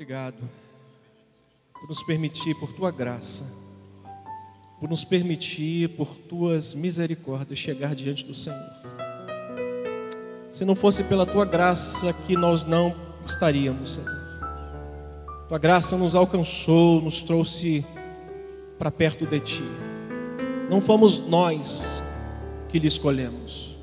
Obrigado 0.00 0.48
por 1.74 1.86
nos 1.86 2.02
permitir, 2.02 2.54
por 2.54 2.72
tua 2.72 2.90
graça, 2.90 3.44
por 4.78 4.88
nos 4.88 5.04
permitir, 5.04 5.90
por 5.90 6.16
tuas 6.16 6.74
misericórdias, 6.74 7.58
chegar 7.58 7.94
diante 7.94 8.24
do 8.24 8.32
Senhor. 8.32 8.72
Se 10.48 10.64
não 10.64 10.74
fosse 10.74 11.04
pela 11.04 11.26
tua 11.26 11.44
graça, 11.44 12.14
que 12.14 12.34
nós 12.34 12.64
não 12.64 12.96
estaríamos, 13.26 13.96
Senhor. 13.96 14.10
Tua 15.46 15.58
graça 15.58 15.98
nos 15.98 16.14
alcançou, 16.14 17.02
nos 17.02 17.20
trouxe 17.20 17.84
para 18.78 18.90
perto 18.90 19.26
de 19.26 19.38
ti. 19.38 19.64
Não 20.70 20.80
fomos 20.80 21.18
nós 21.28 22.02
que 22.70 22.78
lhe 22.78 22.86
escolhemos, 22.86 23.76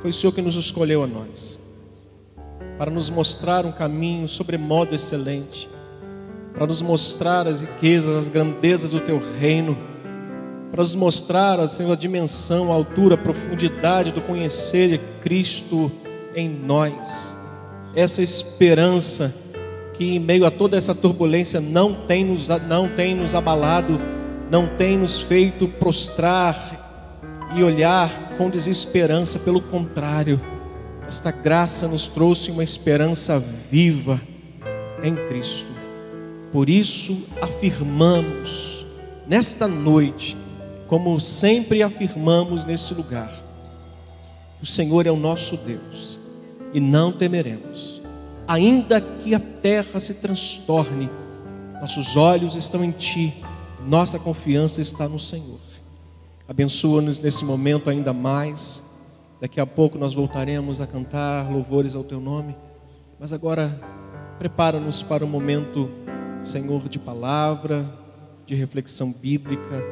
foi 0.00 0.10
o 0.10 0.12
Senhor 0.12 0.32
que 0.32 0.42
nos 0.42 0.56
escolheu 0.56 1.04
a 1.04 1.06
nós, 1.06 1.60
para 2.78 2.90
nos 2.90 3.10
mostrar 3.10 3.64
um 3.64 3.72
caminho 3.72 4.26
sobremodo 4.26 4.94
excelente, 4.94 5.68
para 6.52 6.66
nos 6.66 6.82
mostrar 6.82 7.46
as 7.46 7.60
riquezas, 7.60 8.16
as 8.16 8.28
grandezas 8.28 8.90
do 8.90 9.00
teu 9.00 9.22
reino, 9.38 9.76
para 10.70 10.82
nos 10.82 10.94
mostrar, 10.94 11.68
Senhor, 11.68 11.92
a 11.92 11.96
dimensão, 11.96 12.72
a 12.72 12.74
altura, 12.74 13.14
a 13.14 13.18
profundidade 13.18 14.10
do 14.10 14.20
conhecer 14.20 14.88
de 14.88 14.98
Cristo 15.22 15.90
em 16.34 16.48
nós. 16.48 17.38
Essa 17.94 18.22
esperança 18.22 19.32
que 19.94 20.16
em 20.16 20.18
meio 20.18 20.44
a 20.44 20.50
toda 20.50 20.76
essa 20.76 20.94
turbulência 20.94 21.60
não 21.60 21.94
tem 21.94 22.24
nos, 22.24 22.48
não 22.66 22.88
tem 22.88 23.14
nos 23.14 23.34
abalado, 23.34 24.00
não 24.50 24.66
tem 24.66 24.98
nos 24.98 25.20
feito 25.20 25.68
prostrar 25.68 26.82
e 27.54 27.62
olhar 27.62 28.36
com 28.36 28.50
desesperança, 28.50 29.38
pelo 29.38 29.60
contrário, 29.60 30.40
esta 31.06 31.30
graça 31.30 31.86
nos 31.86 32.06
trouxe 32.06 32.50
uma 32.50 32.64
esperança 32.64 33.38
viva 33.70 34.20
em 35.02 35.14
Cristo. 35.28 35.68
Por 36.50 36.70
isso 36.70 37.22
afirmamos 37.42 38.86
nesta 39.26 39.66
noite, 39.66 40.36
como 40.86 41.18
sempre 41.18 41.82
afirmamos 41.82 42.64
nesse 42.64 42.94
lugar, 42.94 43.32
o 44.62 44.66
Senhor 44.66 45.06
é 45.06 45.10
o 45.10 45.16
nosso 45.16 45.56
Deus 45.56 46.20
e 46.72 46.80
não 46.80 47.12
temeremos, 47.12 48.00
ainda 48.48 49.00
que 49.00 49.34
a 49.34 49.40
terra 49.40 50.00
se 50.00 50.14
transtorne, 50.14 51.10
nossos 51.80 52.16
olhos 52.16 52.54
estão 52.54 52.82
em 52.82 52.90
Ti, 52.90 53.34
nossa 53.86 54.18
confiança 54.18 54.80
está 54.80 55.06
no 55.06 55.20
Senhor. 55.20 55.60
Abençoa-nos 56.48 57.20
nesse 57.20 57.44
momento 57.44 57.90
ainda 57.90 58.12
mais. 58.12 58.82
Daqui 59.44 59.60
a 59.60 59.66
pouco 59.66 59.98
nós 59.98 60.14
voltaremos 60.14 60.80
a 60.80 60.86
cantar 60.86 61.52
louvores 61.52 61.94
ao 61.94 62.02
Teu 62.02 62.18
nome, 62.18 62.56
mas 63.20 63.30
agora 63.30 63.78
prepara-nos 64.38 65.02
para 65.02 65.22
o 65.22 65.28
momento 65.28 65.90
Senhor, 66.42 66.88
de 66.88 66.98
palavra, 66.98 67.86
de 68.46 68.54
reflexão 68.54 69.12
bíblica, 69.12 69.82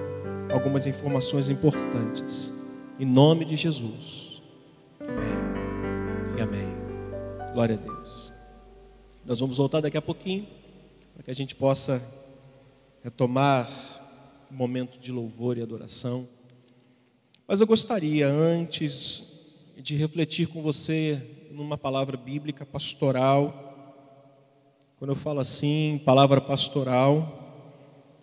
algumas 0.50 0.86
informações 0.86 1.50
importantes. 1.50 2.50
Em 2.98 3.05
nome 3.05 3.45
de 3.45 3.55
Jesus. 3.55 4.41
Amém. 5.06 6.39
E 6.39 6.41
amém. 6.41 6.69
Glória 7.53 7.75
a 7.75 7.78
Deus. 7.78 8.33
Nós 9.23 9.39
vamos 9.39 9.58
voltar 9.58 9.83
daqui 9.83 9.98
a 9.98 10.03
pouquinho, 10.03 10.47
para 11.12 11.25
que 11.25 11.30
a 11.30 11.34
gente 11.34 11.55
possa 11.55 12.03
retomar 13.05 13.69
o 14.50 14.55
momento 14.55 14.98
de 14.98 15.12
louvor 15.12 15.58
e 15.58 15.62
adoração. 15.62 16.27
Mas 17.47 17.61
eu 17.61 17.67
gostaria, 17.67 18.27
antes 18.27 19.30
de 19.83 19.97
refletir 19.97 20.47
com 20.47 20.62
você 20.62 21.20
numa 21.50 21.77
palavra 21.77 22.16
bíblica 22.16 22.64
pastoral, 22.64 23.69
quando 24.97 25.11
eu 25.11 25.16
falo 25.16 25.41
assim, 25.41 26.00
palavra 26.05 26.41
pastoral, 26.41 27.66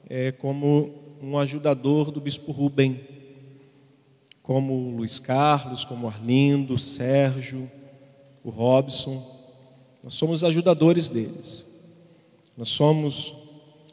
é 0.09 0.31
como 0.31 1.17
um 1.21 1.37
ajudador 1.37 2.11
do 2.11 2.21
bispo 2.21 2.53
Rubem, 2.53 3.01
como 4.41 4.95
Luiz 4.95 5.19
Carlos, 5.19 5.83
como 5.83 6.07
Arlindo, 6.07 6.77
Sérgio, 6.77 7.69
o 8.41 8.49
Robson. 8.49 9.21
Nós 10.01 10.13
somos 10.13 10.45
ajudadores 10.45 11.09
deles. 11.09 11.67
Nós 12.55 12.69
somos 12.69 13.33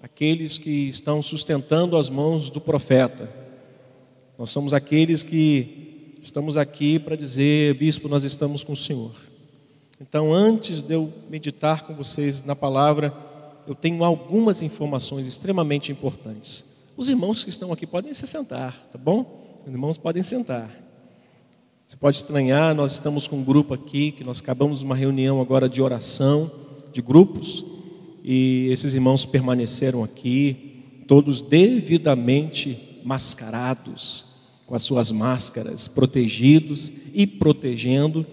aqueles 0.00 0.56
que 0.56 0.88
estão 0.88 1.20
sustentando 1.20 1.96
as 1.96 2.08
mãos 2.08 2.48
do 2.48 2.60
profeta. 2.60 3.28
Nós 4.38 4.50
somos 4.50 4.72
aqueles 4.72 5.24
que 5.24 5.85
estamos 6.26 6.56
aqui 6.56 6.98
para 6.98 7.14
dizer, 7.14 7.74
bispo, 7.74 8.08
nós 8.08 8.24
estamos 8.24 8.64
com 8.64 8.72
o 8.72 8.76
Senhor. 8.76 9.14
Então, 10.00 10.32
antes 10.32 10.82
de 10.82 10.92
eu 10.92 11.12
meditar 11.30 11.86
com 11.86 11.94
vocês 11.94 12.44
na 12.44 12.56
palavra, 12.56 13.14
eu 13.64 13.76
tenho 13.76 14.02
algumas 14.02 14.60
informações 14.60 15.28
extremamente 15.28 15.92
importantes. 15.92 16.64
Os 16.96 17.08
irmãos 17.08 17.44
que 17.44 17.50
estão 17.50 17.72
aqui 17.72 17.86
podem 17.86 18.12
se 18.12 18.26
sentar, 18.26 18.76
tá 18.90 18.98
bom? 18.98 19.60
Os 19.64 19.72
irmãos 19.72 19.96
podem 19.96 20.20
sentar. 20.20 20.68
Você 21.86 21.96
pode 21.96 22.16
estranhar, 22.16 22.74
nós 22.74 22.92
estamos 22.92 23.28
com 23.28 23.36
um 23.36 23.44
grupo 23.44 23.72
aqui, 23.72 24.10
que 24.10 24.24
nós 24.24 24.40
acabamos 24.40 24.82
uma 24.82 24.96
reunião 24.96 25.40
agora 25.40 25.68
de 25.68 25.80
oração, 25.80 26.50
de 26.92 27.00
grupos, 27.00 27.64
e 28.24 28.66
esses 28.72 28.94
irmãos 28.94 29.24
permaneceram 29.24 30.02
aqui, 30.02 31.04
todos 31.06 31.40
devidamente 31.40 33.00
mascarados, 33.04 34.35
com 34.66 34.74
as 34.74 34.82
suas 34.82 35.12
máscaras, 35.12 35.86
protegidos 35.86 36.92
e 37.14 37.26
protegendo 37.26 38.26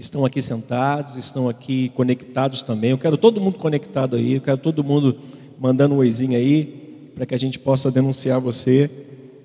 estão 0.00 0.24
aqui 0.24 0.40
sentados, 0.40 1.16
estão 1.16 1.48
aqui 1.48 1.90
conectados 1.90 2.62
também. 2.62 2.90
Eu 2.90 2.98
quero 2.98 3.18
todo 3.18 3.40
mundo 3.40 3.58
conectado 3.58 4.16
aí, 4.16 4.34
eu 4.34 4.40
quero 4.40 4.58
todo 4.58 4.82
mundo 4.82 5.18
mandando 5.58 5.94
um 5.94 5.98
oizinho 5.98 6.36
aí, 6.36 7.10
para 7.14 7.26
que 7.26 7.34
a 7.34 7.38
gente 7.38 7.58
possa 7.58 7.90
denunciar 7.90 8.40
você, 8.40 8.90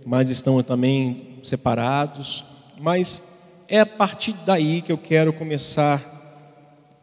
mas 0.06 0.30
estão 0.30 0.62
também 0.64 1.40
separados. 1.44 2.46
Mas 2.80 3.22
é 3.68 3.82
a 3.82 3.86
partir 3.86 4.34
daí 4.46 4.82
que 4.82 4.92
eu 4.92 4.98
quero 4.98 5.34
começar 5.34 6.14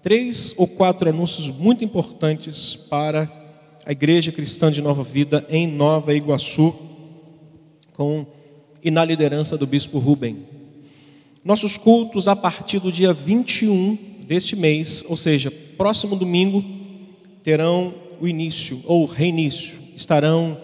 três 0.03 0.55
ou 0.57 0.67
quatro 0.67 1.09
anúncios 1.09 1.49
muito 1.49 1.85
importantes 1.85 2.75
para 2.75 3.31
a 3.85 3.93
Igreja 3.93 4.33
Cristã 4.33 4.73
de 4.73 4.81
Nova 4.81 5.03
Vida 5.03 5.45
em 5.51 5.67
Nova 5.67 6.15
Iguaçu, 6.15 6.75
com 7.93 8.25
e 8.83 8.91
na 8.91 9.05
liderança 9.05 9.57
do 9.57 9.67
Bispo 9.67 9.99
Rubem. 9.99 10.39
Nossos 11.45 11.77
cultos 11.77 12.29
a 12.29 12.37
partir 12.37 12.79
do 12.79 12.93
dia 12.93 13.13
21 13.13 13.99
deste 14.27 14.57
mês, 14.57 15.05
ou 15.09 15.17
seja, 15.17 15.51
próximo 15.77 16.17
domingo, 16.17 16.65
terão 17.43 17.95
o 18.21 18.29
início 18.29 18.81
ou 18.85 19.05
reinício. 19.05 19.79
Estarão 19.97 20.57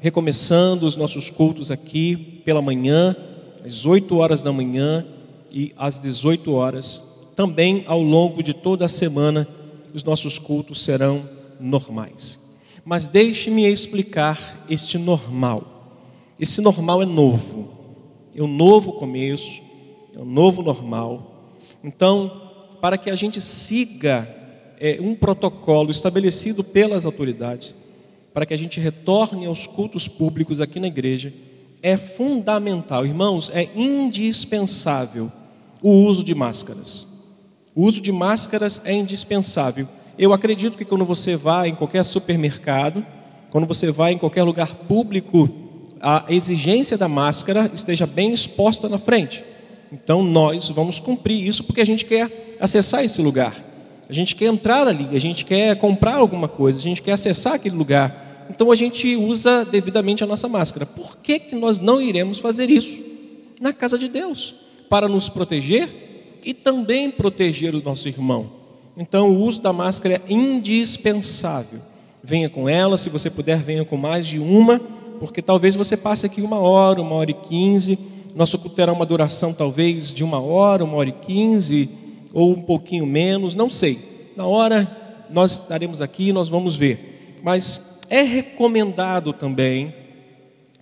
recomeçando 0.00 0.86
os 0.86 0.96
nossos 0.96 1.30
cultos 1.30 1.70
aqui 1.70 2.40
pela 2.44 2.60
manhã, 2.60 3.16
às 3.64 3.86
8 3.86 4.16
horas 4.16 4.42
da 4.42 4.52
manhã 4.52 5.04
e 5.50 5.72
às 5.76 5.98
18 5.98 6.52
horas. 6.52 7.02
Também 7.34 7.84
ao 7.86 8.02
longo 8.02 8.42
de 8.42 8.54
toda 8.54 8.84
a 8.84 8.88
semana, 8.88 9.46
os 9.94 10.02
nossos 10.02 10.38
cultos 10.38 10.82
serão 10.82 11.22
normais. 11.60 12.38
Mas 12.84 13.06
deixe-me 13.06 13.66
explicar 13.66 14.64
este 14.68 14.98
normal. 14.98 15.75
Esse 16.38 16.60
normal 16.60 17.02
é 17.02 17.06
novo, 17.06 17.68
é 18.34 18.42
um 18.42 18.46
novo 18.46 18.92
começo, 18.92 19.62
é 20.14 20.20
um 20.20 20.26
novo 20.26 20.62
normal. 20.62 21.54
Então, 21.82 22.42
para 22.80 22.98
que 22.98 23.10
a 23.10 23.16
gente 23.16 23.40
siga 23.40 24.28
é, 24.78 24.98
um 25.00 25.14
protocolo 25.14 25.90
estabelecido 25.90 26.62
pelas 26.62 27.06
autoridades, 27.06 27.74
para 28.34 28.44
que 28.44 28.52
a 28.52 28.56
gente 28.56 28.78
retorne 28.78 29.46
aos 29.46 29.66
cultos 29.66 30.06
públicos 30.06 30.60
aqui 30.60 30.78
na 30.78 30.88
igreja, 30.88 31.32
é 31.82 31.96
fundamental, 31.96 33.06
irmãos, 33.06 33.50
é 33.52 33.68
indispensável 33.74 35.32
o 35.82 35.90
uso 35.90 36.22
de 36.22 36.34
máscaras. 36.34 37.06
O 37.74 37.82
uso 37.84 38.00
de 38.00 38.12
máscaras 38.12 38.80
é 38.84 38.92
indispensável. 38.92 39.88
Eu 40.18 40.32
acredito 40.32 40.76
que 40.76 40.84
quando 40.84 41.04
você 41.04 41.36
vai 41.36 41.68
em 41.68 41.74
qualquer 41.74 42.04
supermercado, 42.04 43.04
quando 43.50 43.66
você 43.66 43.90
vai 43.90 44.12
em 44.12 44.18
qualquer 44.18 44.42
lugar 44.42 44.74
público, 44.74 45.48
a 46.00 46.24
exigência 46.28 46.96
da 46.96 47.08
máscara 47.08 47.70
esteja 47.72 48.06
bem 48.06 48.32
exposta 48.32 48.88
na 48.88 48.98
frente. 48.98 49.44
Então 49.92 50.22
nós 50.22 50.68
vamos 50.68 50.98
cumprir 50.98 51.46
isso 51.46 51.64
porque 51.64 51.80
a 51.80 51.86
gente 51.86 52.04
quer 52.04 52.56
acessar 52.60 53.04
esse 53.04 53.20
lugar. 53.22 53.54
A 54.08 54.12
gente 54.12 54.36
quer 54.36 54.46
entrar 54.46 54.86
ali, 54.86 55.08
a 55.16 55.18
gente 55.18 55.44
quer 55.44 55.76
comprar 55.78 56.16
alguma 56.16 56.48
coisa, 56.48 56.78
a 56.78 56.82
gente 56.82 57.02
quer 57.02 57.12
acessar 57.12 57.54
aquele 57.54 57.76
lugar. 57.76 58.46
Então 58.48 58.70
a 58.70 58.76
gente 58.76 59.16
usa 59.16 59.64
devidamente 59.64 60.22
a 60.22 60.26
nossa 60.26 60.48
máscara. 60.48 60.86
Por 60.86 61.16
que, 61.18 61.38
que 61.38 61.56
nós 61.56 61.80
não 61.80 62.00
iremos 62.00 62.38
fazer 62.38 62.70
isso 62.70 63.02
na 63.60 63.72
casa 63.72 63.98
de 63.98 64.08
Deus? 64.08 64.54
Para 64.88 65.08
nos 65.08 65.28
proteger 65.28 66.38
e 66.44 66.54
também 66.54 67.10
proteger 67.10 67.74
o 67.74 67.82
nosso 67.82 68.06
irmão. 68.06 68.52
Então 68.96 69.30
o 69.30 69.42
uso 69.42 69.60
da 69.60 69.72
máscara 69.72 70.22
é 70.26 70.32
indispensável. 70.32 71.80
Venha 72.22 72.48
com 72.48 72.68
ela, 72.68 72.96
se 72.96 73.08
você 73.08 73.28
puder, 73.28 73.58
venha 73.58 73.84
com 73.84 73.96
mais 73.96 74.26
de 74.26 74.38
uma, 74.38 74.80
porque 75.18 75.42
talvez 75.42 75.74
você 75.74 75.96
passe 75.96 76.26
aqui 76.26 76.42
uma 76.42 76.58
hora, 76.58 77.00
uma 77.00 77.14
hora 77.14 77.30
e 77.30 77.34
quinze 77.34 77.98
nosso 78.36 78.58
culto 78.58 78.76
terá 78.76 78.92
uma 78.92 79.06
duração 79.06 79.54
talvez 79.54 80.12
de 80.12 80.22
uma 80.22 80.38
hora, 80.38 80.84
uma 80.84 80.98
hora 80.98 81.08
e 81.08 81.12
quinze, 81.12 81.88
ou 82.34 82.52
um 82.52 82.60
pouquinho 82.60 83.06
menos, 83.06 83.54
não 83.54 83.70
sei. 83.70 83.98
Na 84.36 84.44
hora 84.44 85.24
nós 85.30 85.52
estaremos 85.52 86.02
aqui 86.02 86.28
e 86.28 86.32
nós 86.34 86.46
vamos 86.46 86.76
ver. 86.76 87.38
Mas 87.42 88.02
é 88.10 88.20
recomendado 88.20 89.32
também 89.32 89.94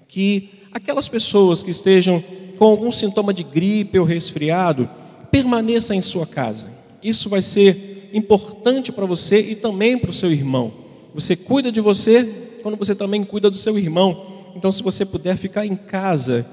que 0.09 0.51
aquelas 0.73 1.09
pessoas 1.09 1.63
que 1.63 1.71
estejam 1.71 2.23
com 2.59 2.65
algum 2.65 2.91
sintoma 2.91 3.33
de 3.33 3.45
gripe 3.45 4.01
ou 4.01 4.05
resfriado, 4.05 4.91
permaneça 5.31 5.95
em 5.95 6.03
sua 6.03 6.27
casa. 6.27 6.67
Isso 7.01 7.29
vai 7.29 7.41
ser 7.41 8.11
importante 8.13 8.91
para 8.91 9.07
você 9.07 9.39
e 9.39 9.55
também 9.55 9.97
para 9.97 10.11
o 10.11 10.15
seu 10.15 10.33
irmão. 10.33 10.73
Você 11.15 11.37
cuida 11.37 11.71
de 11.71 11.81
você 11.81 12.44
quando 12.65 12.79
você 12.79 12.95
também 12.95 13.23
cuida 13.23 13.51
do 13.51 13.59
seu 13.59 13.79
irmão. 13.79 14.25
Então, 14.57 14.73
se 14.73 14.83
você 14.83 15.05
puder 15.05 15.37
ficar 15.37 15.67
em 15.67 15.77
casa, 15.77 16.47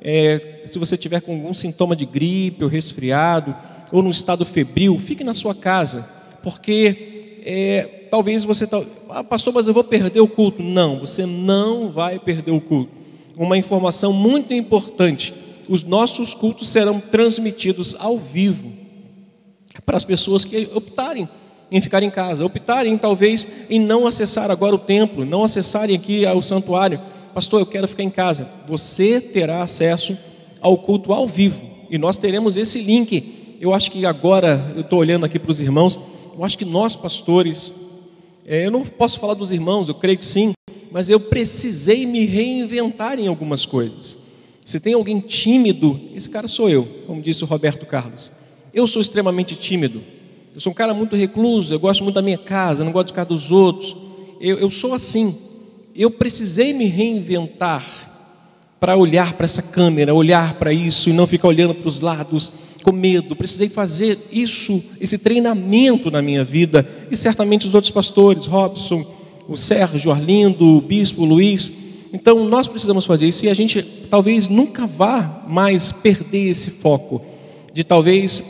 é, 0.00 0.62
se 0.66 0.78
você 0.78 0.96
tiver 0.96 1.20
com 1.20 1.34
algum 1.34 1.52
sintoma 1.52 1.94
de 1.94 2.06
gripe 2.06 2.64
ou 2.64 2.70
resfriado, 2.70 3.54
ou 3.92 4.02
num 4.02 4.08
estado 4.08 4.46
febril, 4.46 4.98
fique 4.98 5.22
na 5.22 5.34
sua 5.34 5.54
casa, 5.54 6.08
porque 6.42 7.40
é, 7.44 8.06
talvez 8.10 8.44
você, 8.44 8.66
ah, 9.10 9.22
pastor, 9.22 9.52
mas 9.52 9.66
eu 9.66 9.74
vou 9.74 9.84
perder 9.84 10.20
o 10.20 10.28
culto. 10.28 10.62
Não, 10.62 11.00
você 11.00 11.26
não 11.26 11.90
vai 11.90 12.18
perder 12.18 12.52
o 12.52 12.62
culto. 12.62 12.90
Uma 13.36 13.58
informação 13.58 14.10
muito 14.10 14.54
importante: 14.54 15.34
os 15.68 15.82
nossos 15.82 16.32
cultos 16.32 16.70
serão 16.70 16.98
transmitidos 16.98 17.94
ao 17.98 18.16
vivo 18.16 18.72
para 19.84 19.98
as 19.98 20.04
pessoas 20.06 20.46
que 20.46 20.66
optarem 20.74 21.28
em 21.70 21.80
ficar 21.80 22.02
em 22.02 22.10
casa, 22.10 22.44
optarem 22.44 22.96
talvez 22.96 23.46
em 23.68 23.78
não 23.78 24.06
acessar 24.06 24.50
agora 24.50 24.74
o 24.74 24.78
templo, 24.78 25.24
não 25.24 25.44
acessarem 25.44 25.94
aqui 25.96 26.24
ao 26.24 26.40
santuário. 26.40 27.00
Pastor, 27.34 27.60
eu 27.60 27.66
quero 27.66 27.86
ficar 27.86 28.02
em 28.02 28.10
casa. 28.10 28.48
Você 28.66 29.20
terá 29.20 29.62
acesso 29.62 30.16
ao 30.60 30.78
culto 30.78 31.12
ao 31.12 31.26
vivo 31.26 31.66
e 31.90 31.98
nós 31.98 32.16
teremos 32.16 32.56
esse 32.56 32.80
link 32.80 33.38
eu 33.60 33.74
acho 33.74 33.90
que 33.90 34.06
agora, 34.06 34.72
eu 34.76 34.82
estou 34.82 35.00
olhando 35.00 35.26
aqui 35.26 35.38
para 35.38 35.50
os 35.50 35.60
irmãos, 35.60 35.98
eu 36.36 36.44
acho 36.44 36.56
que 36.56 36.64
nós, 36.64 36.94
pastores, 36.94 37.74
é, 38.46 38.66
eu 38.66 38.70
não 38.70 38.84
posso 38.84 39.18
falar 39.18 39.34
dos 39.34 39.50
irmãos, 39.50 39.88
eu 39.88 39.94
creio 39.94 40.18
que 40.18 40.26
sim, 40.26 40.52
mas 40.92 41.10
eu 41.10 41.18
precisei 41.18 42.06
me 42.06 42.24
reinventar 42.24 43.18
em 43.18 43.26
algumas 43.26 43.66
coisas. 43.66 44.16
Se 44.64 44.78
tem 44.78 44.94
alguém 44.94 45.18
tímido, 45.18 45.98
esse 46.14 46.30
cara 46.30 46.46
sou 46.46 46.70
eu, 46.70 46.86
como 47.06 47.20
disse 47.20 47.42
o 47.42 47.46
Roberto 47.46 47.84
Carlos. 47.84 48.30
Eu 48.72 48.86
sou 48.86 49.02
extremamente 49.02 49.56
tímido. 49.56 50.00
Eu 50.58 50.62
sou 50.62 50.72
um 50.72 50.74
cara 50.74 50.92
muito 50.92 51.14
recluso, 51.14 51.72
eu 51.72 51.78
gosto 51.78 52.02
muito 52.02 52.16
da 52.16 52.20
minha 52.20 52.36
casa, 52.36 52.82
não 52.82 52.90
gosto 52.90 53.06
de 53.06 53.12
ficar 53.12 53.22
dos 53.22 53.52
outros. 53.52 53.94
Eu, 54.40 54.58
eu 54.58 54.68
sou 54.72 54.92
assim. 54.92 55.32
Eu 55.94 56.10
precisei 56.10 56.72
me 56.72 56.86
reinventar 56.86 57.84
para 58.80 58.96
olhar 58.96 59.34
para 59.34 59.44
essa 59.44 59.62
câmera, 59.62 60.12
olhar 60.12 60.54
para 60.54 60.72
isso 60.72 61.10
e 61.10 61.12
não 61.12 61.28
ficar 61.28 61.46
olhando 61.46 61.76
para 61.76 61.86
os 61.86 62.00
lados 62.00 62.52
com 62.82 62.90
medo, 62.90 63.36
precisei 63.36 63.68
fazer 63.68 64.18
isso, 64.32 64.82
esse 65.00 65.16
treinamento 65.16 66.10
na 66.10 66.20
minha 66.20 66.42
vida, 66.42 66.84
e 67.08 67.16
certamente 67.16 67.68
os 67.68 67.74
outros 67.76 67.92
pastores, 67.92 68.46
Robson, 68.46 69.06
o 69.48 69.56
Sérgio, 69.56 70.10
Arlindo, 70.10 70.78
o 70.78 70.80
Bispo, 70.80 71.22
o 71.22 71.24
Luiz. 71.24 71.72
Então 72.12 72.44
nós 72.48 72.66
precisamos 72.66 73.04
fazer 73.04 73.28
isso 73.28 73.44
e 73.44 73.48
a 73.48 73.54
gente 73.54 73.80
talvez 74.10 74.48
nunca 74.48 74.88
vá 74.88 75.44
mais 75.46 75.92
perder 75.92 76.48
esse 76.50 76.72
foco, 76.72 77.24
de 77.78 77.84
talvez 77.84 78.42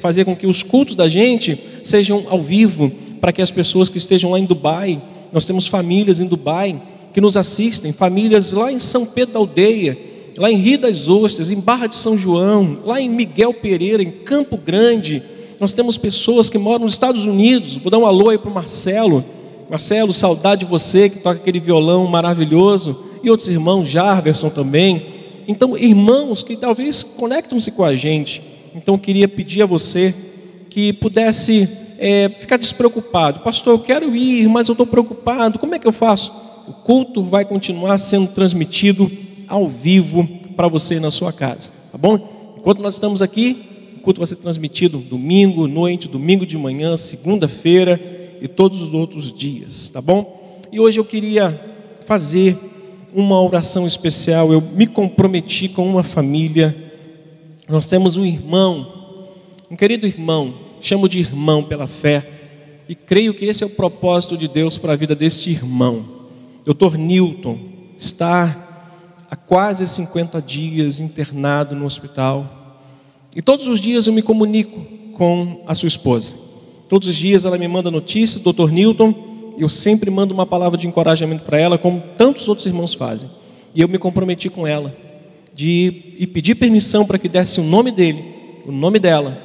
fazer 0.00 0.24
com 0.24 0.34
que 0.34 0.46
os 0.46 0.62
cultos 0.62 0.94
da 0.94 1.10
gente 1.10 1.60
sejam 1.84 2.24
ao 2.30 2.40
vivo, 2.40 2.90
para 3.20 3.30
que 3.30 3.42
as 3.42 3.50
pessoas 3.50 3.90
que 3.90 3.98
estejam 3.98 4.30
lá 4.30 4.38
em 4.38 4.46
Dubai, 4.46 4.98
nós 5.30 5.44
temos 5.44 5.66
famílias 5.66 6.20
em 6.20 6.26
Dubai 6.26 6.80
que 7.12 7.20
nos 7.20 7.36
assistem, 7.36 7.92
famílias 7.92 8.52
lá 8.52 8.72
em 8.72 8.78
São 8.78 9.04
Pedro 9.04 9.34
da 9.34 9.40
Aldeia, 9.40 9.98
lá 10.38 10.50
em 10.50 10.56
Rio 10.56 10.78
das 10.78 11.06
Ostras, 11.06 11.50
em 11.50 11.60
Barra 11.60 11.86
de 11.86 11.96
São 11.96 12.16
João, 12.16 12.78
lá 12.82 12.98
em 12.98 13.10
Miguel 13.10 13.52
Pereira, 13.52 14.02
em 14.02 14.10
Campo 14.10 14.56
Grande. 14.56 15.22
Nós 15.60 15.74
temos 15.74 15.98
pessoas 15.98 16.48
que 16.48 16.56
moram 16.56 16.86
nos 16.86 16.94
Estados 16.94 17.26
Unidos. 17.26 17.76
Vou 17.76 17.90
dar 17.90 17.98
um 17.98 18.06
alô 18.06 18.30
aí 18.30 18.38
para 18.38 18.50
o 18.50 18.54
Marcelo. 18.54 19.22
Marcelo, 19.68 20.14
saudade 20.14 20.60
de 20.60 20.70
você 20.70 21.10
que 21.10 21.18
toca 21.18 21.38
aquele 21.38 21.60
violão 21.60 22.06
maravilhoso. 22.06 23.04
E 23.22 23.28
outros 23.28 23.50
irmãos, 23.50 23.86
Jarverson 23.86 24.48
também. 24.48 25.14
Então, 25.46 25.76
irmãos 25.76 26.42
que 26.42 26.56
talvez 26.56 27.02
conectam-se 27.02 27.70
com 27.70 27.84
a 27.84 27.94
gente. 27.94 28.45
Então, 28.76 28.94
eu 28.94 28.98
queria 28.98 29.26
pedir 29.26 29.62
a 29.62 29.66
você 29.66 30.14
que 30.68 30.92
pudesse 30.92 31.68
é, 31.98 32.28
ficar 32.28 32.56
despreocupado. 32.56 33.40
Pastor, 33.40 33.74
eu 33.74 33.78
quero 33.78 34.14
ir, 34.14 34.48
mas 34.48 34.68
eu 34.68 34.72
estou 34.72 34.86
preocupado. 34.86 35.58
Como 35.58 35.74
é 35.74 35.78
que 35.78 35.86
eu 35.86 35.92
faço? 35.92 36.32
O 36.68 36.72
culto 36.72 37.22
vai 37.22 37.44
continuar 37.44 37.98
sendo 37.98 38.28
transmitido 38.28 39.10
ao 39.48 39.68
vivo 39.68 40.28
para 40.56 40.68
você 40.68 40.98
na 40.98 41.10
sua 41.10 41.32
casa, 41.32 41.70
tá 41.92 41.98
bom? 41.98 42.54
Enquanto 42.56 42.82
nós 42.82 42.94
estamos 42.94 43.22
aqui, 43.22 43.94
o 43.96 44.00
culto 44.00 44.20
vai 44.20 44.26
ser 44.26 44.36
transmitido 44.36 44.98
domingo, 44.98 45.66
noite, 45.66 46.08
domingo 46.08 46.44
de 46.44 46.58
manhã, 46.58 46.96
segunda-feira 46.96 48.00
e 48.40 48.48
todos 48.48 48.82
os 48.82 48.92
outros 48.92 49.32
dias, 49.32 49.90
tá 49.90 50.00
bom? 50.00 50.60
E 50.72 50.80
hoje 50.80 50.98
eu 50.98 51.04
queria 51.04 51.58
fazer 52.04 52.56
uma 53.14 53.40
oração 53.40 53.86
especial. 53.86 54.52
Eu 54.52 54.60
me 54.60 54.86
comprometi 54.86 55.68
com 55.68 55.88
uma 55.88 56.02
família. 56.02 56.85
Nós 57.68 57.88
temos 57.88 58.16
um 58.16 58.24
irmão, 58.24 58.86
um 59.68 59.74
querido 59.74 60.06
irmão, 60.06 60.54
chamo 60.80 61.08
de 61.08 61.18
irmão 61.18 61.64
pela 61.64 61.88
fé, 61.88 62.30
e 62.88 62.94
creio 62.94 63.34
que 63.34 63.44
esse 63.44 63.64
é 63.64 63.66
o 63.66 63.70
propósito 63.70 64.36
de 64.36 64.46
Deus 64.46 64.78
para 64.78 64.92
a 64.92 64.96
vida 64.96 65.16
deste 65.16 65.50
irmão. 65.50 66.04
Doutor 66.64 66.96
Newton 66.96 67.58
está 67.98 69.24
há 69.28 69.34
quase 69.34 69.88
50 69.88 70.40
dias 70.40 71.00
internado 71.00 71.74
no 71.74 71.84
hospital. 71.84 72.80
E 73.34 73.42
todos 73.42 73.66
os 73.66 73.80
dias 73.80 74.06
eu 74.06 74.12
me 74.12 74.22
comunico 74.22 74.80
com 75.14 75.64
a 75.66 75.74
sua 75.74 75.88
esposa. 75.88 76.34
Todos 76.88 77.08
os 77.08 77.16
dias 77.16 77.44
ela 77.44 77.58
me 77.58 77.66
manda 77.66 77.90
notícia, 77.90 78.38
doutor 78.38 78.70
Newton, 78.70 79.12
eu 79.58 79.68
sempre 79.68 80.08
mando 80.08 80.32
uma 80.32 80.46
palavra 80.46 80.78
de 80.78 80.86
encorajamento 80.86 81.42
para 81.42 81.58
ela, 81.58 81.76
como 81.76 82.00
tantos 82.16 82.48
outros 82.48 82.66
irmãos 82.66 82.94
fazem. 82.94 83.28
E 83.74 83.80
eu 83.80 83.88
me 83.88 83.98
comprometi 83.98 84.48
com 84.48 84.64
ela 84.64 85.05
de 85.56 86.14
e 86.18 86.26
pedir 86.26 86.54
permissão 86.54 87.06
para 87.06 87.18
que 87.18 87.28
desse 87.28 87.58
o 87.60 87.64
nome 87.64 87.90
dele, 87.90 88.22
o 88.66 88.70
nome 88.70 88.98
dela, 88.98 89.42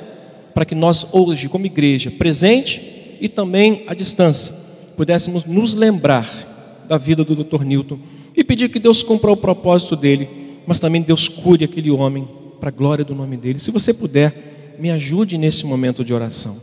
para 0.53 0.65
que 0.65 0.75
nós 0.75 1.07
hoje, 1.13 1.47
como 1.47 1.65
igreja, 1.65 2.11
presente 2.11 2.81
e 3.21 3.29
também 3.29 3.83
à 3.87 3.93
distância, 3.93 4.53
pudéssemos 4.97 5.45
nos 5.45 5.73
lembrar 5.73 6.83
da 6.87 6.97
vida 6.97 7.23
do 7.23 7.33
Dr. 7.33 7.63
Newton 7.63 7.97
e 8.35 8.43
pedir 8.43 8.69
que 8.69 8.79
Deus 8.79 9.01
cumpra 9.01 9.31
o 9.31 9.37
propósito 9.37 9.95
dele, 9.95 10.27
mas 10.67 10.79
também 10.79 11.01
Deus 11.01 11.29
cure 11.29 11.63
aquele 11.63 11.89
homem 11.89 12.27
para 12.59 12.67
a 12.67 12.73
glória 12.73 13.05
do 13.05 13.15
nome 13.15 13.37
dele. 13.37 13.59
Se 13.59 13.71
você 13.71 13.93
puder, 13.93 14.75
me 14.77 14.91
ajude 14.91 15.37
nesse 15.37 15.65
momento 15.65 16.03
de 16.03 16.13
oração. 16.13 16.57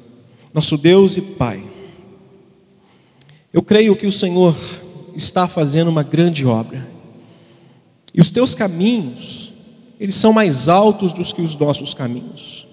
Nosso 0.53 0.77
Deus 0.77 1.17
e 1.17 1.23
Pai, 1.23 1.63
eu 3.53 3.63
creio 3.63 3.97
que 3.97 4.07
o 4.07 4.13
Senhor 4.13 4.55
está 5.17 5.49
fazendo 5.49 5.89
uma 5.89 6.03
grande 6.03 6.45
obra. 6.45 6.87
E 8.15 8.21
os 8.21 8.31
teus 8.31 8.55
caminhos, 8.55 9.38
eles 9.99 10.15
são 10.15 10.33
mais 10.33 10.69
altos 10.69 11.13
do 11.13 11.23
que 11.25 11.43
os 11.43 11.57
nossos 11.57 11.93
caminhos. 11.93 12.67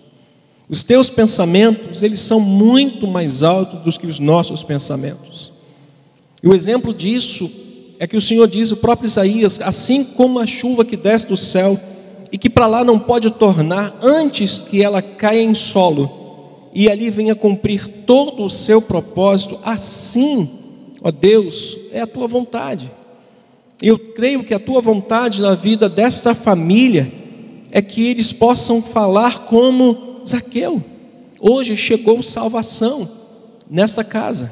Os 0.68 0.84
teus 0.84 1.10
pensamentos, 1.10 2.02
eles 2.02 2.20
são 2.20 2.40
muito 2.40 3.08
mais 3.08 3.44
altos 3.44 3.82
do 3.82 4.00
que 4.00 4.08
os 4.08 4.20
nossos 4.20 4.64
pensamentos. 4.64 5.52
E 6.42 6.48
o 6.48 6.54
exemplo 6.54 6.94
disso 6.94 7.50
é 8.00 8.08
que 8.08 8.18
o 8.18 8.22
Senhor 8.22 8.48
diz, 8.48 8.72
o 8.72 8.78
próprio 8.78 9.08
Isaías, 9.08 9.60
assim 9.62 10.04
como 10.04 10.40
a 10.40 10.48
chuva 10.48 10.84
que 10.84 10.98
desce 10.98 11.28
do 11.28 11.38
céu 11.38 11.80
e 12.32 12.38
que 12.38 12.50
para 12.50 12.68
lá 12.68 12.84
não 12.84 13.00
pode 13.00 13.32
tornar 13.32 13.98
antes 14.02 14.60
que 14.60 14.84
ela 14.84 15.02
caia 15.02 15.42
em 15.42 15.56
solo 15.56 16.70
e 16.74 16.90
ali 16.90 17.10
venha 17.10 17.36
cumprir 17.36 17.88
todo 18.06 18.44
o 18.44 18.50
seu 18.50 18.82
propósito, 18.82 19.58
assim, 19.64 20.50
ó 21.02 21.10
Deus, 21.10 21.78
é 21.92 22.02
a 22.02 22.08
tua 22.08 22.28
vontade. 22.28 22.92
Eu 23.82 24.00
creio 24.00 24.44
que 24.44 24.54
a 24.54 24.60
tua 24.60 24.82
vontade 24.82 25.42
na 25.42 25.54
vida 25.54 25.90
desta 25.90 26.34
família 26.34 27.12
é 27.72 27.82
que 27.82 28.08
eles 28.08 28.32
possam 28.32 28.82
falar 28.82 29.46
como 29.46 30.22
Zaqueu. 30.26 30.82
Hoje 31.40 31.76
chegou 31.76 32.24
salvação 32.24 33.08
nesta 33.70 34.04
casa. 34.04 34.52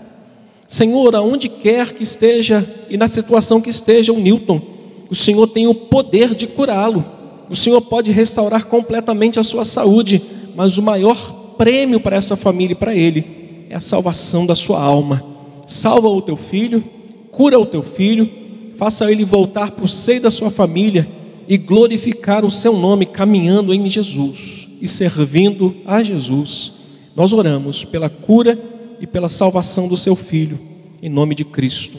Senhor, 0.67 1.15
aonde 1.15 1.47
quer 1.47 1.93
que 1.93 2.03
esteja 2.03 2.67
e 2.89 2.97
na 2.97 3.07
situação 3.07 3.61
que 3.61 3.69
esteja 3.69 4.11
o 4.11 4.19
Newton, 4.19 4.61
o 5.09 5.15
Senhor 5.15 5.47
tem 5.47 5.67
o 5.67 5.75
poder 5.75 6.35
de 6.35 6.47
curá-lo. 6.47 7.05
O 7.49 7.55
Senhor 7.55 7.79
pode 7.81 8.11
restaurar 8.11 8.65
completamente 8.65 9.39
a 9.39 9.43
sua 9.43 9.63
saúde, 9.63 10.21
mas 10.55 10.77
o 10.77 10.81
maior 10.81 11.53
prêmio 11.57 11.99
para 11.99 12.15
essa 12.15 12.35
família 12.35 12.73
e 12.73 12.77
para 12.77 12.95
ele 12.95 13.67
é 13.69 13.75
a 13.75 13.79
salvação 13.79 14.45
da 14.45 14.55
sua 14.55 14.81
alma. 14.81 15.23
Salva 15.65 16.09
o 16.09 16.21
teu 16.21 16.35
filho, 16.35 16.83
cura 17.31 17.57
o 17.57 17.65
teu 17.65 17.83
filho, 17.83 18.42
faça 18.75 19.11
ele 19.11 19.23
voltar 19.25 19.73
o 19.81 19.87
seio 19.87 20.21
da 20.21 20.31
sua 20.31 20.49
família 20.49 21.07
e 21.47 21.57
glorificar 21.57 22.45
o 22.45 22.51
seu 22.51 22.77
nome 22.77 23.05
caminhando 23.05 23.73
em 23.73 23.89
Jesus 23.89 24.67
e 24.81 24.87
servindo 24.87 25.75
a 25.85 26.01
Jesus. 26.01 26.73
Nós 27.15 27.33
oramos 27.33 27.83
pela 27.83 28.09
cura 28.09 28.59
e 28.99 29.07
pela 29.07 29.29
salvação 29.29 29.87
do 29.87 29.97
seu 29.97 30.15
filho, 30.15 30.59
em 31.01 31.09
nome 31.09 31.35
de 31.35 31.43
Cristo. 31.43 31.97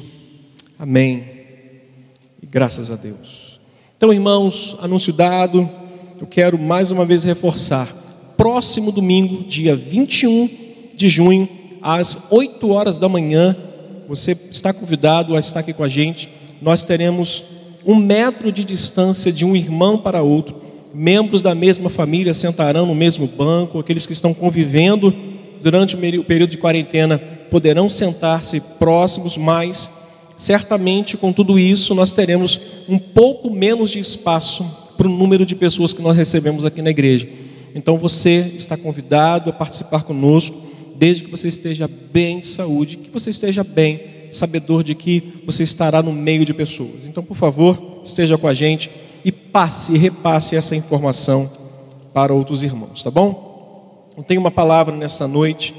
Amém. 0.79 1.25
E 2.43 2.47
graças 2.47 2.91
a 2.91 2.97
Deus. 2.97 3.61
Então, 3.97 4.13
irmãos, 4.13 4.77
anúncio 4.81 5.13
dado, 5.13 5.69
eu 6.21 6.27
quero 6.27 6.59
mais 6.59 6.91
uma 6.91 7.05
vez 7.05 7.25
reforçar. 7.25 7.87
Próximo 8.37 8.91
domingo, 8.91 9.45
dia 9.45 9.77
21 9.77 10.49
de 10.95 11.09
junho, 11.09 11.49
às 11.81 12.27
8 12.31 12.69
horas 12.71 12.99
da 12.99 13.09
manhã, 13.09 13.57
você 14.09 14.33
está 14.51 14.73
convidado 14.73 15.37
a 15.37 15.39
estar 15.39 15.61
aqui 15.61 15.73
com 15.73 15.85
a 15.85 15.89
gente. 15.89 16.29
Nós 16.65 16.83
teremos 16.83 17.45
um 17.85 17.95
metro 17.95 18.51
de 18.51 18.65
distância 18.65 19.31
de 19.31 19.45
um 19.45 19.55
irmão 19.55 19.99
para 19.99 20.23
outro. 20.23 20.57
Membros 20.95 21.43
da 21.43 21.55
mesma 21.55 21.91
família 21.91 22.33
sentarão 22.33 22.87
no 22.87 22.95
mesmo 22.95 23.27
banco, 23.27 23.79
aqueles 23.79 24.07
que 24.07 24.15
estão 24.15 24.33
convivendo 24.33 25.15
durante 25.63 25.95
o 25.95 26.25
período 26.25 26.53
de 26.53 26.57
quarentena 26.57 27.19
poderão 27.51 27.87
sentar-se 27.91 28.63
próximos, 28.79 29.37
mas 29.37 29.91
certamente 30.39 31.19
com 31.19 31.35
tudo 31.35 31.59
isso 31.59 31.95
nós 31.95 32.13
teremos 32.13 32.59
um 32.89 32.99
pouco 32.99 33.51
menos 33.51 33.91
de 33.91 33.99
espaço 33.99 34.65
para 34.97 35.07
o 35.07 35.11
número 35.11 35.45
de 35.45 35.55
pessoas 35.55 35.93
que 35.93 36.01
nós 36.01 36.17
recebemos 36.17 36.65
aqui 36.65 36.81
na 36.81 36.89
igreja. 36.89 37.29
Então 37.75 37.99
você 37.99 38.53
está 38.57 38.75
convidado 38.75 39.51
a 39.51 39.53
participar 39.53 40.05
conosco, 40.05 40.57
desde 40.97 41.25
que 41.25 41.31
você 41.31 41.49
esteja 41.49 41.87
bem 42.11 42.41
de 42.41 42.47
saúde, 42.47 42.97
que 42.97 43.11
você 43.11 43.29
esteja 43.29 43.63
bem, 43.63 44.14
sabedor 44.35 44.83
de 44.83 44.95
que 44.95 45.41
você 45.47 45.63
estará 45.63 46.03
no 46.03 46.13
meio 46.13 46.45
de 46.45 46.53
pessoas. 46.53 47.07
Então, 47.07 47.23
por 47.23 47.37
favor, 47.37 48.01
esteja 48.05 48.37
com 48.37 48.47
a 48.47 48.55
gente 48.55 48.91
e 49.25 49.33
passe, 49.33 49.97
repasse 49.97 50.57
essa 50.57 50.77
informação 50.77 51.51
para 52.13 52.33
outros 52.33 52.63
irmãos, 52.63 53.03
tá 53.03 53.11
bom? 53.11 54.11
Eu 54.17 54.23
tenho 54.23 54.41
uma 54.41 54.51
palavra 54.51 54.95
nessa 54.95 55.27
noite 55.27 55.75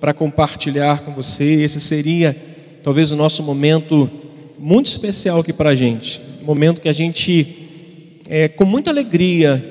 para 0.00 0.14
compartilhar 0.14 1.00
com 1.00 1.12
você. 1.12 1.62
Esse 1.62 1.80
seria 1.80 2.36
talvez 2.82 3.12
o 3.12 3.16
nosso 3.16 3.42
momento 3.42 4.08
muito 4.58 4.86
especial 4.86 5.40
aqui 5.40 5.52
para 5.52 5.70
a 5.70 5.74
gente, 5.74 6.20
momento 6.42 6.80
que 6.80 6.88
a 6.88 6.92
gente 6.92 7.66
é, 8.28 8.48
com 8.48 8.64
muita 8.64 8.90
alegria 8.90 9.62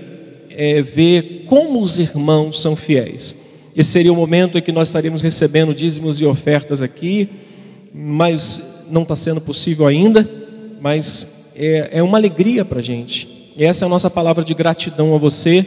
é, 0.50 0.82
ver 0.82 1.46
como 1.48 1.82
os 1.82 2.00
irmãos 2.00 2.62
são 2.62 2.76
fiéis. 2.76 3.36
Esse 3.76 3.92
seria 3.92 4.14
o 4.14 4.16
momento 4.16 4.58
em 4.58 4.62
que 4.62 4.72
nós 4.72 4.88
estaríamos 4.88 5.22
recebendo 5.22 5.74
dízimos 5.74 6.20
e 6.22 6.26
ofertas 6.26 6.82
aqui, 6.82 7.28
mas 7.98 8.88
não 8.92 9.04
está 9.04 9.16
sendo 9.16 9.40
possível 9.40 9.88
ainda, 9.88 10.30
mas 10.82 11.54
é, 11.56 11.90
é 11.94 12.04
uma 12.04 12.18
alegria 12.18 12.66
para 12.66 12.80
a 12.80 12.84
gente. 12.84 13.54
E 13.56 13.64
essa 13.64 13.86
é 13.86 13.88
a 13.88 13.90
nossa 13.90 14.10
palavra 14.10 14.44
de 14.44 14.54
gratidão 14.54 15.16
a 15.16 15.18
você, 15.18 15.66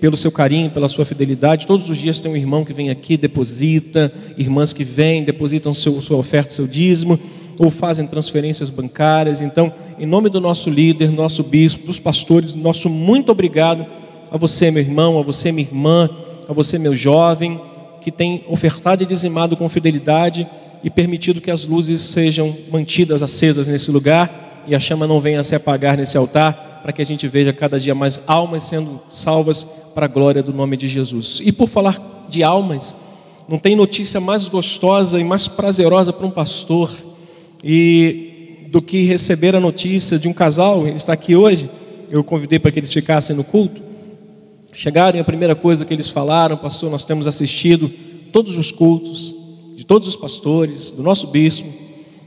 pelo 0.00 0.16
seu 0.16 0.30
carinho, 0.30 0.70
pela 0.70 0.86
sua 0.86 1.04
fidelidade. 1.04 1.66
Todos 1.66 1.90
os 1.90 1.98
dias 1.98 2.20
tem 2.20 2.30
um 2.30 2.36
irmão 2.36 2.64
que 2.64 2.72
vem 2.72 2.90
aqui, 2.90 3.16
deposita, 3.16 4.12
irmãs 4.38 4.72
que 4.72 4.84
vêm, 4.84 5.24
depositam 5.24 5.74
seu, 5.74 6.00
sua 6.00 6.16
oferta, 6.16 6.54
seu 6.54 6.68
dízimo 6.68 7.18
ou 7.58 7.70
fazem 7.70 8.06
transferências 8.06 8.70
bancárias. 8.70 9.40
Então, 9.40 9.72
em 9.98 10.06
nome 10.06 10.28
do 10.28 10.40
nosso 10.40 10.70
líder, 10.70 11.10
nosso 11.10 11.42
bispo, 11.42 11.86
dos 11.86 11.98
pastores, 11.98 12.54
nosso 12.54 12.88
muito 12.88 13.32
obrigado 13.32 13.86
a 14.30 14.36
você, 14.36 14.70
meu 14.70 14.82
irmão, 14.82 15.18
a 15.18 15.22
você, 15.22 15.50
minha 15.50 15.66
irmã, 15.66 16.08
a 16.48 16.52
você, 16.52 16.78
meu 16.78 16.94
jovem, 16.96 17.60
que 18.00 18.10
tem 18.10 18.44
ofertado 18.48 19.02
e 19.02 19.06
dizimado 19.06 19.56
com 19.56 19.68
fidelidade 19.68 20.46
e 20.84 20.90
permitido 20.90 21.40
que 21.40 21.50
as 21.50 21.64
luzes 21.64 22.02
sejam 22.02 22.54
mantidas 22.70 23.22
acesas 23.22 23.66
nesse 23.66 23.90
lugar 23.90 24.62
e 24.66 24.74
a 24.74 24.78
chama 24.78 25.06
não 25.06 25.18
venha 25.18 25.40
a 25.40 25.42
se 25.42 25.54
apagar 25.54 25.96
nesse 25.96 26.14
altar, 26.18 26.80
para 26.82 26.92
que 26.92 27.00
a 27.00 27.06
gente 27.06 27.26
veja 27.26 27.54
cada 27.54 27.80
dia 27.80 27.94
mais 27.94 28.20
almas 28.26 28.64
sendo 28.64 29.00
salvas 29.08 29.64
para 29.94 30.04
a 30.04 30.08
glória 30.08 30.42
do 30.42 30.52
nome 30.52 30.76
de 30.76 30.86
Jesus. 30.86 31.40
E 31.42 31.50
por 31.50 31.70
falar 31.70 32.26
de 32.28 32.42
almas, 32.42 32.94
não 33.48 33.58
tem 33.58 33.74
notícia 33.74 34.20
mais 34.20 34.46
gostosa 34.46 35.18
e 35.18 35.24
mais 35.24 35.48
prazerosa 35.48 36.12
para 36.12 36.26
um 36.26 36.30
pastor 36.30 36.92
e 37.62 38.66
do 38.70 38.82
que 38.82 39.04
receber 39.04 39.56
a 39.56 39.60
notícia 39.60 40.18
de 40.18 40.28
um 40.28 40.34
casal 40.34 40.86
está 40.86 41.14
aqui 41.14 41.34
hoje. 41.34 41.70
Eu 42.10 42.22
convidei 42.22 42.58
para 42.58 42.70
que 42.70 42.78
eles 42.78 42.92
ficassem 42.92 43.34
no 43.34 43.42
culto. 43.42 43.80
Chegaram 44.70 45.16
e 45.16 45.20
a 45.20 45.24
primeira 45.24 45.54
coisa 45.54 45.86
que 45.86 45.94
eles 45.94 46.10
falaram, 46.10 46.58
pastor, 46.58 46.90
nós 46.90 47.06
temos 47.06 47.26
assistido 47.26 47.90
todos 48.30 48.58
os 48.58 48.70
cultos 48.70 49.43
de 49.76 49.84
todos 49.84 50.08
os 50.08 50.16
pastores, 50.16 50.90
do 50.90 51.02
nosso 51.02 51.26
bispo, 51.28 51.68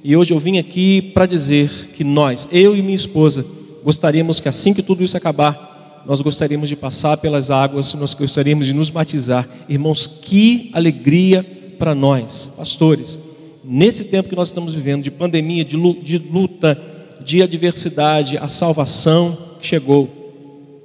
e 0.04 0.16
hoje 0.16 0.34
eu 0.34 0.40
vim 0.40 0.58
aqui 0.58 1.02
para 1.02 1.26
dizer 1.26 1.70
que 1.94 2.04
nós, 2.04 2.48
eu 2.52 2.76
e 2.76 2.82
minha 2.82 2.96
esposa, 2.96 3.46
gostaríamos 3.84 4.40
que 4.40 4.50
assim 4.50 4.74
que 4.74 4.84
tudo 4.84 5.04
isso 5.04 5.18
acabar, 5.18 6.04
nós 6.06 6.22
gostaríamos 6.22 6.70
de 6.70 6.76
passar 6.76 7.18
pelas 7.18 7.50
águas, 7.50 7.94
nós 7.94 8.14
gostaríamos 8.14 8.68
de 8.68 8.74
nos 8.74 8.90
batizar. 8.90 9.48
Irmãos, 9.68 10.08
que 10.08 10.70
alegria 10.74 11.44
para 11.78 11.94
nós, 11.94 12.50
pastores 12.56 13.20
nesse 13.68 14.06
tempo 14.06 14.30
que 14.30 14.36
nós 14.36 14.48
estamos 14.48 14.74
vivendo, 14.74 15.04
de 15.04 15.12
pandemia, 15.12 15.66
de 15.66 15.76
luta, 15.76 16.82
de 17.20 17.44
adversidade, 17.44 18.38
a 18.38 18.48
salvação 18.48 19.38
chegou 19.62 20.10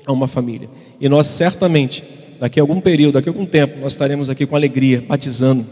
a 0.04 0.10
uma 0.10 0.26
família. 0.26 0.68
E 1.00 1.08
nós 1.08 1.28
certamente, 1.28 2.02
daqui 2.40 2.58
a 2.58 2.62
algum 2.62 2.80
período, 2.80 3.14
daqui 3.14 3.28
a 3.28 3.32
algum 3.32 3.46
tempo, 3.46 3.78
nós 3.78 3.92
estaremos 3.92 4.28
aqui 4.28 4.44
com 4.44 4.56
alegria, 4.56 5.04
batizando 5.06 5.64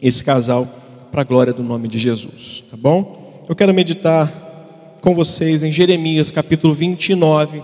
esse 0.00 0.22
casal 0.22 0.66
para 1.10 1.22
a 1.22 1.24
glória 1.24 1.52
do 1.52 1.62
nome 1.62 1.88
de 1.88 1.98
Jesus. 1.98 2.64
Tá 2.70 2.76
bom? 2.76 3.44
Eu 3.48 3.56
quero 3.56 3.72
meditar 3.72 4.32
com 5.00 5.14
vocês 5.14 5.62
em 5.62 5.72
Jeremias 5.72 6.30
capítulo 6.30 6.74
29. 6.74 7.62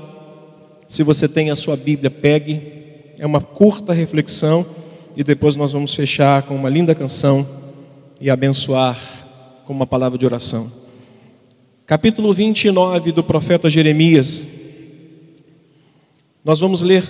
Se 0.89 1.03
você 1.03 1.29
tem 1.29 1.51
a 1.51 1.57
sua 1.57 1.77
Bíblia, 1.77 2.11
pegue. 2.11 2.73
É 3.19 3.27
uma 3.27 3.41
curta 3.41 3.93
reflexão 3.93 4.67
e 5.17 5.23
depois 5.23 5.57
nós 5.57 5.73
vamos 5.73 5.95
fechar 5.95 6.43
com 6.43 6.55
uma 6.55 6.69
linda 6.69 6.95
canção 6.95 7.47
e 8.21 8.29
abençoar 8.29 8.99
com 9.65 9.73
uma 9.73 9.87
palavra 9.87 10.19
de 10.19 10.27
oração. 10.27 10.71
Capítulo 11.87 12.33
29 12.33 13.13
do 13.13 13.23
profeta 13.23 13.69
Jeremias. 13.71 14.47
Nós 16.45 16.61
vamos 16.61 16.83
ler 16.83 17.05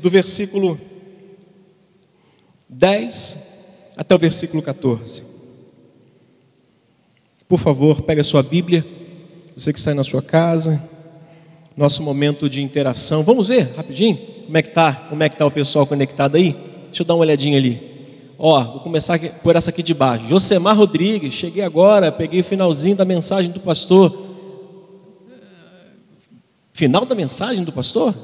do 0.00 0.08
versículo 0.08 0.78
10 2.68 3.49
até 4.00 4.14
o 4.14 4.18
versículo 4.18 4.62
14. 4.62 5.22
Por 7.46 7.58
favor, 7.58 8.00
pegue 8.00 8.22
a 8.22 8.24
sua 8.24 8.42
Bíblia, 8.42 8.82
você 9.54 9.74
que 9.74 9.78
está 9.78 9.90
aí 9.90 9.96
na 9.96 10.02
sua 10.02 10.22
casa, 10.22 10.82
nosso 11.76 12.02
momento 12.02 12.48
de 12.48 12.62
interação. 12.62 13.22
Vamos 13.22 13.48
ver 13.48 13.74
rapidinho 13.76 14.16
como 14.46 14.56
é 14.56 14.62
que 14.62 14.70
tá, 14.70 14.94
como 15.10 15.22
é 15.22 15.28
que 15.28 15.36
tá 15.36 15.44
o 15.44 15.50
pessoal 15.50 15.86
conectado 15.86 16.36
aí? 16.36 16.56
Deixa 16.86 17.02
eu 17.02 17.06
dar 17.06 17.14
uma 17.14 17.20
olhadinha 17.20 17.58
ali. 17.58 17.78
Ó, 18.38 18.64
vou 18.64 18.80
começar 18.80 19.18
por 19.42 19.54
essa 19.54 19.68
aqui 19.68 19.82
de 19.82 19.92
baixo. 19.92 20.26
Josemar 20.26 20.78
Rodrigues, 20.78 21.34
cheguei 21.34 21.62
agora, 21.62 22.10
peguei 22.10 22.40
o 22.40 22.44
finalzinho 22.44 22.96
da 22.96 23.04
mensagem 23.04 23.52
do 23.52 23.60
pastor. 23.60 24.16
Final 26.72 27.04
da 27.04 27.14
mensagem 27.14 27.64
do 27.66 27.72
pastor? 27.72 28.14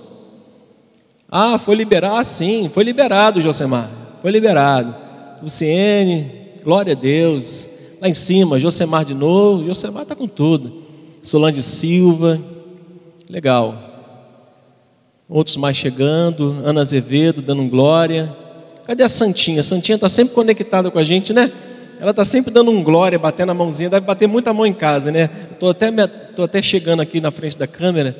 Ah, 1.28 1.58
foi 1.58 1.74
liberar, 1.74 2.24
sim, 2.24 2.70
foi 2.72 2.82
liberado, 2.82 3.42
Josemar. 3.42 3.90
Foi 4.22 4.30
liberado. 4.30 5.05
Luciene, 5.42 6.30
glória 6.62 6.92
a 6.92 6.96
Deus. 6.96 7.68
Lá 8.00 8.08
em 8.08 8.14
cima, 8.14 8.58
Josemar 8.58 9.04
de 9.04 9.14
novo. 9.14 9.64
Josemar 9.64 10.02
está 10.02 10.14
com 10.14 10.26
tudo. 10.26 10.82
Solange 11.22 11.62
Silva, 11.62 12.40
legal. 13.28 13.74
Outros 15.28 15.56
mais 15.56 15.76
chegando. 15.76 16.62
Ana 16.64 16.80
Azevedo 16.80 17.42
dando 17.42 17.64
glória. 17.64 18.34
Cadê 18.86 19.02
a 19.02 19.08
Santinha? 19.08 19.60
A 19.60 19.64
Santinha 19.64 19.96
está 19.96 20.08
sempre 20.08 20.34
conectada 20.34 20.90
com 20.90 20.98
a 20.98 21.04
gente, 21.04 21.32
né? 21.32 21.50
Ela 21.98 22.10
está 22.10 22.22
sempre 22.24 22.52
dando 22.52 22.70
um 22.70 22.82
glória, 22.82 23.18
batendo 23.18 23.50
a 23.50 23.54
mãozinha. 23.54 23.90
Deve 23.90 24.06
bater 24.06 24.28
muita 24.28 24.52
mão 24.52 24.66
em 24.66 24.74
casa, 24.74 25.10
né? 25.10 25.28
Estou 25.50 25.70
até, 25.70 25.90
tô 26.34 26.44
até 26.44 26.62
chegando 26.62 27.00
aqui 27.00 27.20
na 27.20 27.30
frente 27.30 27.56
da 27.56 27.66
câmera 27.66 28.16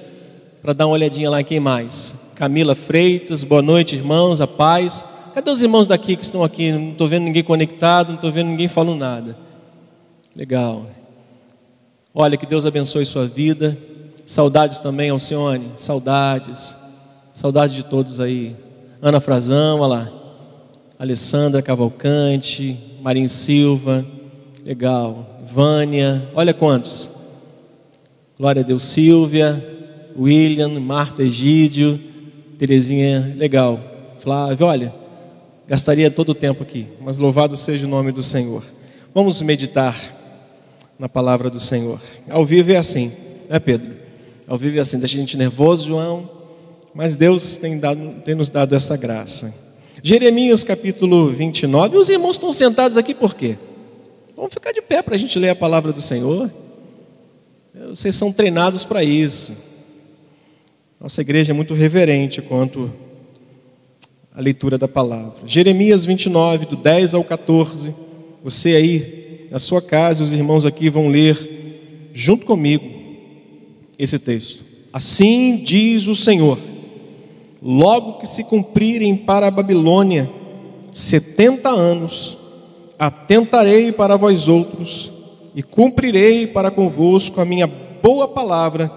para 0.63 0.73
dar 0.73 0.87
uma 0.87 0.95
olhadinha 0.95 1.31
lá 1.31 1.43
quem 1.43 1.61
mais. 1.61 2.33
Camila 2.35 2.75
Freitas, 2.75 3.45
boa 3.45 3.63
noite, 3.63 3.95
irmãos, 3.95 4.41
a 4.41 4.47
paz. 4.47 5.05
Cadê 5.37 5.51
os 5.51 5.61
irmãos 5.61 5.87
daqui 5.87 6.17
que 6.17 6.25
estão 6.25 6.43
aqui? 6.43 6.73
Não 6.73 6.93
estou 6.93 7.07
vendo 7.07 7.25
ninguém 7.25 7.45
conectado, 7.45 8.09
não 8.09 8.15
estou 8.15 8.33
vendo 8.33 8.49
ninguém 8.49 8.69
falando 8.69 8.99
nada. 8.99 9.37
Legal. 10.35 10.87
Olha, 12.15 12.39
que 12.39 12.47
Deus 12.47 12.65
abençoe 12.65 13.05
sua 13.05 13.27
vida. 13.27 13.77
Saudades 14.25 14.79
também, 14.79 15.11
Alcione. 15.11 15.67
Saudades. 15.77 16.75
Saudades 17.35 17.77
de 17.77 17.83
todos 17.83 18.19
aí. 18.19 18.57
Ana 19.03 19.21
Frazão, 19.21 19.81
olha 19.81 19.87
lá. 19.87 20.13
Alessandra 20.99 21.61
Cavalcante, 21.61 22.75
Marinho 23.03 23.29
Silva, 23.29 24.07
legal, 24.65 25.43
Vânia, 25.53 26.31
olha 26.35 26.55
quantos. 26.55 27.11
Glória 28.39 28.63
a 28.63 28.65
Deus, 28.65 28.85
Silvia, 28.85 29.63
William, 30.19 30.81
Marta 30.81 31.23
Egídio, 31.23 32.01
Terezinha, 32.57 33.35
legal. 33.37 33.79
Flávio, 34.19 34.65
olha, 34.65 35.06
gastaria 35.67 36.11
todo 36.11 36.31
o 36.31 36.35
tempo 36.35 36.63
aqui, 36.63 36.87
mas 37.01 37.19
louvado 37.19 37.57
seja 37.57 37.87
o 37.87 37.89
nome 37.89 38.13
do 38.13 38.23
Senhor. 38.23 38.63
Vamos 39.15 39.43
meditar 39.43 39.97
na 40.99 41.09
palavra 41.09 41.51
do 41.51 41.59
Senhor. 41.59 42.01
Ao 42.29 42.45
vivo 42.45 42.73
é 42.73 42.77
assim, 42.77 43.13
né, 43.49 43.59
Pedro? 43.59 43.93
Ao 44.47 44.57
vivo 44.57 44.79
é 44.79 44.81
assim, 44.81 44.99
deixa 44.99 45.17
a 45.17 45.21
gente 45.21 45.37
nervoso, 45.37 45.87
João, 45.87 46.31
mas 46.95 47.17
Deus 47.17 47.57
tem, 47.57 47.79
dado, 47.79 48.15
tem 48.25 48.35
nos 48.35 48.49
dado 48.49 48.75
essa 48.75 48.97
graça. 48.97 49.53
Jeremias 50.03 50.63
capítulo 50.63 51.33
29. 51.33 51.97
Os 51.97 52.09
irmãos 52.09 52.37
estão 52.37 52.53
sentados 52.53 52.97
aqui 52.97 53.13
por 53.13 53.35
quê? 53.35 53.57
Vamos 54.37 54.53
ficar 54.53 54.71
de 54.71 54.81
pé 54.81 55.03
para 55.03 55.15
a 55.15 55.19
gente 55.19 55.39
ler 55.39 55.49
a 55.49 55.57
palavra 55.57 55.93
do 55.93 56.01
Senhor. 56.01 56.51
Vocês 57.89 58.15
são 58.15 58.33
treinados 58.33 58.85
para 58.85 59.03
isso. 59.03 59.55
Nossa 61.01 61.21
igreja 61.21 61.53
é 61.53 61.55
muito 61.55 61.75
reverente 61.75 62.41
quanto 62.41 62.91
à 64.37 64.41
leitura 64.43 64.77
da 64.77 64.87
palavra. 64.87 65.37
Jeremias 65.47 66.05
29, 66.05 66.67
do 66.67 66.77
10 66.77 67.15
ao 67.15 67.25
14, 67.25 67.95
Você 68.45 68.77
aí, 68.77 69.49
na 69.51 69.59
sua 69.59 69.81
casa, 69.81 70.23
os 70.23 70.35
irmãos 70.35 70.67
aqui 70.67 70.91
vão 70.91 71.09
ler 71.09 72.11
junto 72.13 72.45
comigo 72.45 72.85
esse 73.99 74.19
texto. 74.19 74.63
Assim 74.93 75.63
diz 75.65 76.07
o 76.07 76.15
Senhor: 76.15 76.59
logo 77.63 78.21
que 78.21 78.29
se 78.29 78.45
cumprirem 78.45 79.17
para 79.17 79.47
a 79.47 79.51
Babilônia 79.51 80.31
setenta 80.93 81.71
anos, 81.71 82.37
atentarei 82.99 83.91
para 83.91 84.17
vós 84.17 84.49
outros 84.49 85.11
e 85.55 85.63
cumprirei 85.63 86.47
para 86.47 86.71
convosco 86.71 87.41
a 87.41 87.45
minha 87.45 87.67
boa 87.67 88.29
palavra, 88.29 88.89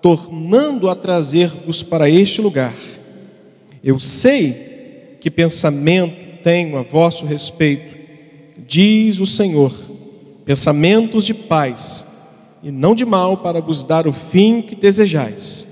tornando 0.00 0.88
a 0.88 0.94
trazer-vos 0.94 1.82
para 1.82 2.08
este 2.08 2.40
lugar. 2.40 2.74
Eu 3.82 3.98
sei 3.98 4.67
que 5.28 5.30
pensamento 5.30 6.42
tenho 6.42 6.78
a 6.78 6.82
vosso 6.82 7.26
respeito, 7.26 7.94
diz 8.66 9.20
o 9.20 9.26
Senhor, 9.26 9.70
pensamentos 10.46 11.26
de 11.26 11.34
paz 11.34 12.06
e 12.62 12.70
não 12.70 12.94
de 12.94 13.04
mal, 13.04 13.36
para 13.36 13.60
vos 13.60 13.84
dar 13.84 14.06
o 14.06 14.12
fim 14.12 14.62
que 14.62 14.74
desejais. 14.74 15.66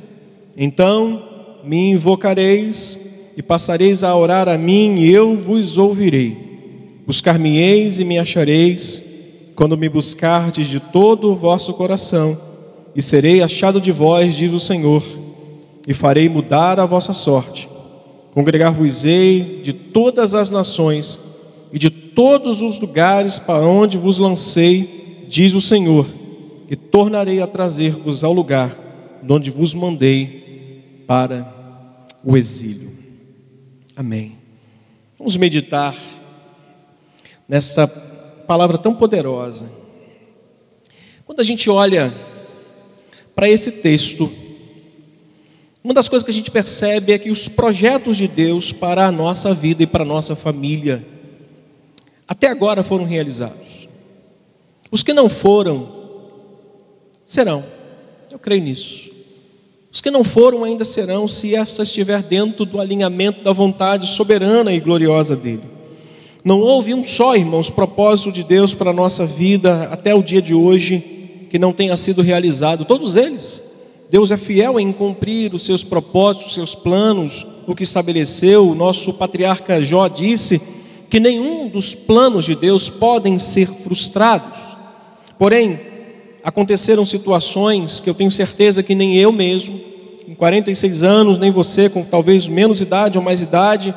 Então 0.59 1.23
me 1.65 1.91
invocareis 1.91 2.99
e 3.35 3.43
passareis 3.43 4.05
a 4.05 4.15
orar 4.15 4.47
a 4.47 4.59
mim, 4.59 4.97
e 4.99 5.11
eu 5.11 5.37
vos 5.39 5.79
ouvirei. 5.79 6.37
Buscar-me-eis 7.07 7.99
e 7.99 8.05
me 8.05 8.19
achareis, 8.19 9.03
quando 9.55 9.77
me 9.77 9.89
buscardes 9.89 10.69
de 10.69 10.81
todo 10.81 11.33
o 11.33 11.37
vosso 11.37 11.73
coração, 11.73 12.39
e 12.95 13.01
serei 13.01 13.43
achado 13.43 13.81
de 13.81 13.91
vós, 13.91 14.35
diz 14.37 14.53
o 14.53 14.61
Senhor, 14.61 15.03
e 15.89 15.95
farei 15.95 16.29
mudar 16.29 16.79
a 16.79 16.85
vossa 16.85 17.15
sorte. 17.15 17.76
Congregar-vos-ei 18.37 19.63
de 19.63 19.73
todas 19.73 20.35
as 20.35 20.51
nações 20.51 21.19
e 21.73 21.79
de 21.79 21.89
todos 21.89 22.61
os 22.61 22.79
lugares 22.79 23.39
para 23.39 23.67
onde 23.67 23.97
vos 23.97 24.19
lancei, 24.19 25.25
diz 25.27 25.55
o 25.55 25.61
Senhor, 25.63 26.07
e 26.69 26.77
tornarei 26.77 27.41
a 27.41 27.47
trazer-vos 27.47 28.23
ao 28.23 28.35
lugar 28.35 28.77
onde 29.27 29.51
vos 29.51 29.73
mandei 29.73 30.85
para 31.07 31.51
o 32.23 32.37
exílio. 32.37 32.91
Amém. 33.97 34.37
Vamos 35.19 35.35
meditar 35.39 35.97
nesta 37.49 37.89
palavra 37.89 38.77
tão 38.77 38.95
poderosa. 38.95 39.67
Quando 41.25 41.41
a 41.41 41.45
gente 41.45 41.71
olha 41.71 42.13
para 43.35 43.49
esse 43.49 43.73
texto, 43.73 44.31
uma 45.87 45.95
das 45.95 46.09
coisas 46.09 46.25
que 46.25 46.33
a 46.33 46.35
gente 46.35 46.51
percebe 46.51 47.13
é 47.13 47.19
que 47.19 47.31
os 47.31 47.47
projetos 47.47 48.17
de 48.17 48.27
Deus 48.27 48.73
para 48.73 49.07
a 49.07 49.13
nossa 49.13 49.55
vida 49.55 49.85
e 49.85 49.87
para 49.87 50.03
a 50.03 50.05
nossa 50.05 50.35
família 50.35 51.07
até 52.27 52.49
agora 52.49 52.83
foram 52.83 53.05
realizados. 53.05 53.87
Os 54.91 55.05
que 55.05 55.13
não 55.13 55.29
foram 55.29 55.89
serão. 57.25 57.63
Eu 58.33 58.37
creio 58.37 58.65
nisso. 58.65 59.13
Os 59.93 60.01
que 60.01 60.11
não 60.11 60.25
foram 60.25 60.65
ainda 60.65 60.85
serão, 60.85 61.29
se 61.29 61.55
essa 61.55 61.85
estiver 61.85 62.21
dentro 62.21 62.65
do 62.65 62.81
alinhamento 62.81 63.45
da 63.45 63.53
vontade 63.53 64.09
soberana 64.09 64.73
e 64.73 64.81
gloriosa 64.81 65.37
dele. 65.37 65.63
Não 66.43 66.59
houve 66.63 66.95
um 66.95 67.05
só, 67.05 67.37
irmãos, 67.37 67.71
propósito 67.71 68.33
de 68.33 68.43
Deus 68.43 68.75
para 68.75 68.91
a 68.91 68.93
nossa 68.93 69.25
vida 69.25 69.85
até 69.85 70.13
o 70.13 70.21
dia 70.21 70.43
de 70.43 70.53
hoje 70.53 71.47
que 71.49 71.61
não 71.61 71.73
tenha 71.73 71.97
sido 71.97 72.23
realizado. 72.23 72.85
Todos 72.85 73.15
eles. 73.15 73.66
Deus 74.11 74.31
é 74.31 74.37
fiel 74.37 74.79
em 74.79 74.93
cumprir 74.93 75.53
os 75.53 75.65
seus 75.65 75.83
propósitos, 75.83 76.49
os 76.49 76.55
seus 76.55 76.75
planos, 76.75 77.47
o 77.67 77.75
que 77.75 77.83
estabeleceu. 77.83 78.69
O 78.69 78.75
nosso 78.75 79.13
patriarca 79.13 79.83
Jó 79.83 80.07
disse 80.07 80.61
que 81.11 81.19
nenhum 81.19 81.69
dos 81.69 81.95
planos 81.95 82.45
de 82.45 82.55
Deus 82.55 82.89
podem 82.89 83.39
ser 83.39 83.67
frustrados. 83.67 84.59
Porém, 85.39 85.81
aconteceram 86.43 87.05
situações 87.05 88.01
que 88.01 88.09
eu 88.09 88.15
tenho 88.15 88.31
certeza 88.31 88.83
que 88.83 88.95
nem 88.95 89.17
eu 89.17 89.33
mesmo, 89.33 89.79
com 90.25 90.35
46 90.35 91.03
anos, 91.03 91.39
nem 91.39 91.51
você, 91.51 91.89
com 91.89 92.03
talvez 92.05 92.47
menos 92.47 92.81
idade 92.81 93.19
ou 93.19 93.25
mais 93.25 93.43
idade, 93.43 93.95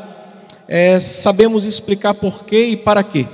é, 0.68 1.00
sabemos 1.00 1.66
explicar 1.66 2.14
por 2.14 2.44
quê 2.44 2.66
e 2.66 2.78
para 2.78 3.04
quê. 3.04 3.28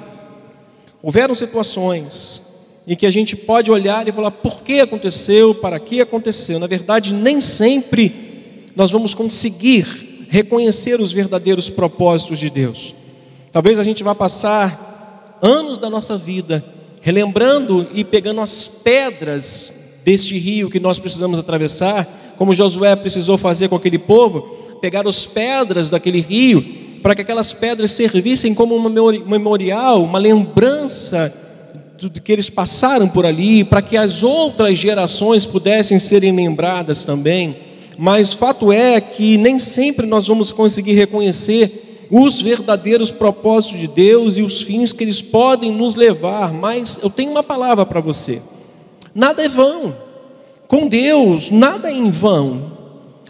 Houveram 1.02 1.36
situações 1.36 2.42
em 2.88 2.96
que 2.96 3.06
a 3.06 3.12
gente 3.12 3.36
pode 3.36 3.72
olhar 3.72 4.08
e 4.08 4.12
falar 4.12 4.32
por 4.32 4.62
que 4.62 4.80
aconteceu, 4.80 5.56
para 5.56 5.80
que 5.80 6.02
aconteceu. 6.02 6.60
Na 6.60 6.68
verdade, 6.68 7.14
nem 7.14 7.42
sempre 7.42 8.12
nós 8.76 8.92
vamos 8.92 9.14
conseguir 9.14 10.28
reconhecer 10.30 11.00
os 11.00 11.12
verdadeiros 11.12 11.70
propósitos 11.70 12.40
de 12.40 12.50
Deus. 12.50 12.94
Talvez 13.52 13.80
a 13.80 13.84
gente 13.84 14.04
vá 14.04 14.14
passar 14.14 15.40
anos 15.42 15.78
da 15.78 15.90
nossa 15.90 16.18
vida 16.18 16.64
relembrando 17.02 17.88
e 17.94 18.04
pegando 18.04 18.42
as 18.42 18.68
pedras 18.68 20.00
deste 20.04 20.38
rio 20.38 20.70
que 20.70 20.80
nós 20.80 21.00
precisamos 21.00 21.40
atravessar, 21.40 22.08
como 22.38 22.54
Josué 22.54 22.96
precisou 22.96 23.38
fazer 23.38 23.70
com 23.70 23.76
aquele 23.76 23.98
povo, 23.98 24.42
pegar 24.82 25.08
as 25.08 25.26
pedras 25.26 25.90
daquele 25.90 26.20
rio, 26.20 26.64
para 27.02 27.16
que 27.16 27.22
aquelas 27.22 27.54
pedras 27.54 27.92
servissem 27.92 28.54
como 28.54 28.76
um 28.76 29.24
memorial, 29.26 30.04
uma 30.04 30.18
lembrança 30.18 31.45
do 32.00 32.22
que 32.22 32.32
eles 32.32 32.50
passaram 32.50 33.08
por 33.08 33.26
ali, 33.26 33.64
para 33.64 33.82
que 33.82 33.96
as 33.96 34.24
outras 34.24 34.78
gerações 34.78 35.46
pudessem 35.46 35.98
serem 35.98 36.36
lembradas 36.36 37.06
também. 37.06 37.56
Mas 37.98 38.34
fato 38.34 38.72
é 38.72 39.00
que 39.00 39.38
nem 39.38 39.58
sempre 39.58 40.06
nós 40.06 40.28
vamos 40.28 40.52
conseguir 40.52 40.94
reconhecer 40.94 42.08
os 42.12 42.42
verdadeiros 42.42 43.12
propósitos 43.12 43.80
de 43.80 43.88
Deus 43.88 44.38
e 44.38 44.42
os 44.42 44.62
fins 44.62 44.94
que 44.94 45.04
eles 45.04 45.22
podem 45.22 45.72
nos 45.72 45.96
levar, 45.96 46.54
mas 46.54 47.00
eu 47.02 47.10
tenho 47.10 47.32
uma 47.32 47.44
palavra 47.44 47.86
para 47.86 48.00
você: 48.00 48.42
nada 49.14 49.44
é 49.44 49.48
vão, 49.48 49.96
com 50.68 50.88
Deus 50.88 51.50
nada 51.50 51.90
é 51.90 51.94
em 51.94 52.10
vão, 52.10 52.72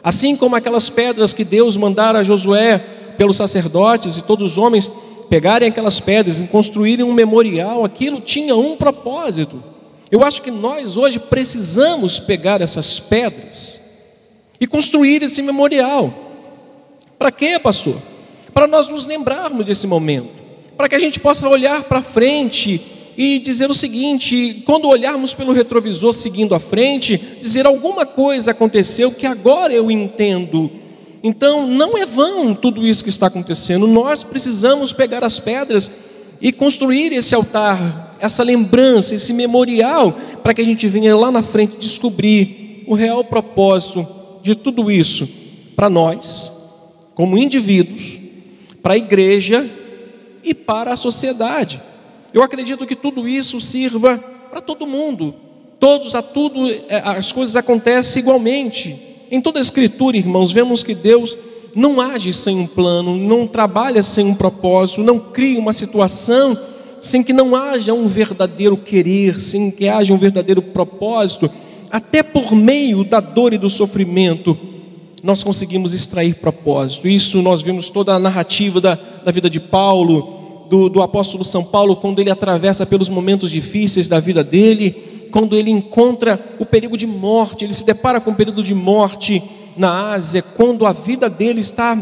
assim 0.03 0.35
como 0.35 0.55
aquelas 0.55 0.89
pedras 0.89 1.33
que 1.33 1.43
Deus 1.43 1.77
mandara 1.77 2.19
a 2.19 2.23
Josué 2.23 2.79
pelos 3.17 3.37
sacerdotes 3.37 4.17
e 4.17 4.21
todos 4.21 4.53
os 4.53 4.57
homens 4.57 4.91
pegarem 5.29 5.69
aquelas 5.69 5.99
pedras 5.99 6.39
e 6.39 6.47
construírem 6.47 7.05
um 7.05 7.13
memorial, 7.13 7.83
aquilo 7.83 8.19
tinha 8.21 8.55
um 8.55 8.75
propósito. 8.75 9.61
Eu 10.11 10.23
acho 10.23 10.41
que 10.41 10.51
nós 10.51 10.97
hoje 10.97 11.19
precisamos 11.19 12.19
pegar 12.19 12.61
essas 12.61 12.99
pedras 12.99 13.79
e 14.59 14.67
construir 14.67 15.21
esse 15.23 15.41
memorial. 15.41 16.13
Para 17.17 17.31
quê, 17.31 17.59
pastor? 17.59 17.95
para 18.55 18.67
nós 18.67 18.87
nos 18.87 19.05
lembrarmos 19.05 19.65
desse 19.65 19.85
momento, 19.85 20.29
para 20.77 20.87
que 20.87 20.95
a 20.95 20.99
gente 20.99 21.19
possa 21.19 21.47
olhar 21.49 21.83
para 21.83 22.01
frente 22.01 22.81
e 23.17 23.37
dizer 23.37 23.69
o 23.69 23.73
seguinte: 23.73 24.63
quando 24.65 24.87
olharmos 24.87 25.33
pelo 25.33 25.51
retrovisor 25.51 26.13
seguindo 26.13 26.55
à 26.55 26.59
frente, 26.59 27.17
dizer 27.41 27.65
alguma 27.65 28.05
coisa 28.05 28.51
aconteceu 28.51 29.11
que 29.11 29.25
agora 29.25 29.73
eu 29.73 29.91
entendo. 29.91 30.71
Então, 31.27 31.65
não 31.65 31.97
é 31.97 32.05
vão 32.05 32.53
tudo 32.53 32.85
isso 32.85 33.03
que 33.03 33.09
está 33.09 33.25
acontecendo, 33.25 33.87
nós 33.87 34.23
precisamos 34.23 34.93
pegar 34.93 35.23
as 35.23 35.39
pedras 35.39 35.89
e 36.39 36.51
construir 36.51 37.11
esse 37.13 37.33
altar, 37.33 38.15
essa 38.19 38.43
lembrança, 38.43 39.15
esse 39.15 39.33
memorial, 39.33 40.15
para 40.43 40.53
que 40.53 40.61
a 40.61 40.63
gente 40.63 40.87
venha 40.87 41.17
lá 41.17 41.31
na 41.31 41.41
frente 41.41 41.77
descobrir 41.77 42.83
o 42.85 42.93
real 42.93 43.23
propósito 43.23 44.07
de 44.43 44.53
tudo 44.53 44.91
isso 44.91 45.27
para 45.75 45.89
nós, 45.89 46.51
como 47.15 47.39
indivíduos, 47.39 48.19
para 48.83 48.93
a 48.93 48.97
igreja 48.97 49.67
e 50.43 50.53
para 50.53 50.93
a 50.93 50.95
sociedade. 50.95 51.81
Eu 52.31 52.43
acredito 52.43 52.85
que 52.85 52.95
tudo 52.95 53.27
isso 53.27 53.59
sirva 53.59 54.19
para 54.51 54.61
todo 54.61 54.85
mundo. 54.85 55.33
Todos 55.79 56.13
a 56.13 56.21
tudo 56.21 56.69
é, 56.69 57.01
as 57.03 57.31
coisas 57.31 57.55
acontecem 57.55 58.21
igualmente. 58.21 59.14
Em 59.31 59.41
toda 59.41 59.59
a 59.59 59.61
escritura, 59.61 60.17
irmãos, 60.17 60.51
vemos 60.51 60.83
que 60.83 60.93
Deus 60.93 61.37
não 61.75 61.99
age 61.99 62.31
sem 62.33 62.57
um 62.57 62.67
plano, 62.67 63.17
não 63.17 63.45
trabalha 63.45 64.01
sem 64.01 64.25
um 64.25 64.35
propósito, 64.35 65.03
não 65.03 65.19
cria 65.19 65.59
uma 65.59 65.73
situação 65.73 66.57
sem 67.01 67.21
que 67.21 67.33
não 67.33 67.55
haja 67.55 67.93
um 67.93 68.07
verdadeiro 68.07 68.77
querer, 68.77 69.39
sem 69.39 69.69
que 69.69 69.87
haja 69.87 70.13
um 70.13 70.17
verdadeiro 70.17 70.61
propósito, 70.61 71.49
até 71.91 72.23
por 72.23 72.55
meio 72.55 73.03
da 73.03 73.19
dor 73.19 73.53
e 73.53 73.57
do 73.57 73.69
sofrimento 73.69 74.57
nós 75.21 75.43
conseguimos 75.43 75.93
extrair 75.93 76.35
propósito. 76.35 77.07
Isso 77.07 77.41
nós 77.41 77.61
vimos 77.61 77.89
toda 77.89 78.13
a 78.13 78.19
narrativa 78.19 78.79
da, 78.79 78.95
da 78.95 79.31
vida 79.31 79.49
de 79.49 79.59
Paulo, 79.59 80.67
do, 80.69 80.87
do 80.87 81.01
apóstolo 81.01 81.43
São 81.43 81.63
Paulo, 81.63 81.95
quando 81.95 82.19
ele 82.19 82.29
atravessa 82.29 82.85
pelos 82.85 83.09
momentos 83.09 83.51
difíceis 83.51 84.07
da 84.07 84.19
vida 84.19 84.43
dele, 84.43 84.95
quando 85.35 85.57
ele 85.57 85.69
encontra 85.69 86.39
o 86.59 86.65
perigo 86.65 86.95
de 86.95 87.05
morte, 87.05 87.65
ele 87.65 87.73
se 87.73 87.85
depara 87.85 88.21
com 88.21 88.31
o 88.31 88.35
período 88.35 88.63
de 88.63 88.73
morte 88.73 89.43
na 89.75 90.13
Ásia, 90.13 90.41
quando 90.41 90.85
a 90.85 90.93
vida 90.93 91.29
dele 91.29 91.59
está, 91.59 91.93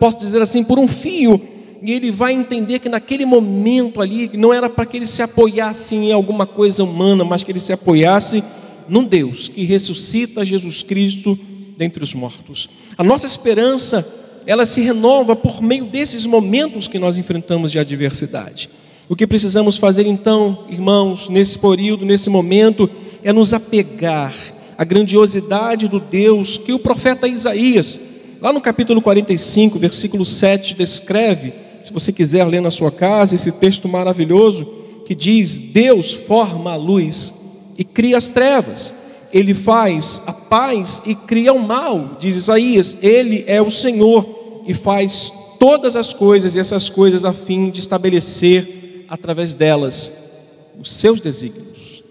posso 0.00 0.16
dizer 0.16 0.40
assim, 0.40 0.64
por 0.64 0.78
um 0.78 0.88
fio, 0.88 1.38
e 1.82 1.92
ele 1.92 2.10
vai 2.10 2.32
entender 2.32 2.78
que 2.78 2.88
naquele 2.88 3.26
momento 3.26 4.00
ali, 4.00 4.30
não 4.32 4.54
era 4.54 4.70
para 4.70 4.86
que 4.86 4.96
ele 4.96 5.06
se 5.06 5.20
apoiasse 5.20 5.96
em 5.96 6.12
alguma 6.12 6.46
coisa 6.46 6.82
humana, 6.82 7.24
mas 7.24 7.44
que 7.44 7.52
ele 7.52 7.60
se 7.60 7.74
apoiasse 7.74 8.42
num 8.88 9.04
Deus 9.04 9.48
que 9.48 9.64
ressuscita 9.64 10.42
Jesus 10.42 10.82
Cristo 10.82 11.38
dentre 11.76 12.02
os 12.02 12.14
mortos. 12.14 12.70
A 12.96 13.04
nossa 13.04 13.26
esperança, 13.26 14.40
ela 14.46 14.64
se 14.64 14.80
renova 14.80 15.36
por 15.36 15.60
meio 15.60 15.84
desses 15.84 16.24
momentos 16.24 16.88
que 16.88 16.98
nós 16.98 17.18
enfrentamos 17.18 17.70
de 17.70 17.78
adversidade. 17.78 18.70
O 19.08 19.16
que 19.16 19.26
precisamos 19.26 19.78
fazer 19.78 20.06
então, 20.06 20.66
irmãos, 20.68 21.30
nesse 21.30 21.58
período, 21.58 22.04
nesse 22.04 22.28
momento, 22.28 22.90
é 23.24 23.32
nos 23.32 23.54
apegar 23.54 24.34
à 24.76 24.84
grandiosidade 24.84 25.88
do 25.88 25.98
Deus 25.98 26.58
que 26.58 26.74
o 26.74 26.78
profeta 26.78 27.26
Isaías, 27.26 27.98
lá 28.38 28.52
no 28.52 28.60
capítulo 28.60 29.00
45, 29.00 29.78
versículo 29.78 30.26
7, 30.26 30.74
descreve. 30.74 31.54
Se 31.82 31.90
você 31.90 32.12
quiser 32.12 32.44
ler 32.44 32.60
na 32.60 32.70
sua 32.70 32.90
casa 32.90 33.34
esse 33.34 33.50
texto 33.52 33.88
maravilhoso 33.88 34.66
que 35.06 35.14
diz: 35.14 35.56
Deus 35.56 36.12
forma 36.12 36.72
a 36.72 36.76
luz 36.76 37.32
e 37.78 37.84
cria 37.84 38.18
as 38.18 38.28
trevas. 38.28 38.92
Ele 39.32 39.54
faz 39.54 40.22
a 40.26 40.34
paz 40.34 41.00
e 41.06 41.14
cria 41.14 41.54
o 41.54 41.58
mal, 41.58 42.18
diz 42.20 42.36
Isaías. 42.36 42.98
Ele 43.00 43.42
é 43.46 43.62
o 43.62 43.70
Senhor 43.70 44.62
e 44.66 44.74
faz 44.74 45.32
todas 45.58 45.96
as 45.96 46.12
coisas 46.12 46.54
e 46.54 46.58
essas 46.58 46.90
coisas 46.90 47.24
a 47.24 47.32
fim 47.32 47.70
de 47.70 47.80
estabelecer 47.80 48.77
através 49.08 49.54
delas 49.54 50.12
os 50.80 50.92
seus 50.92 51.20
desígnios. 51.20 52.02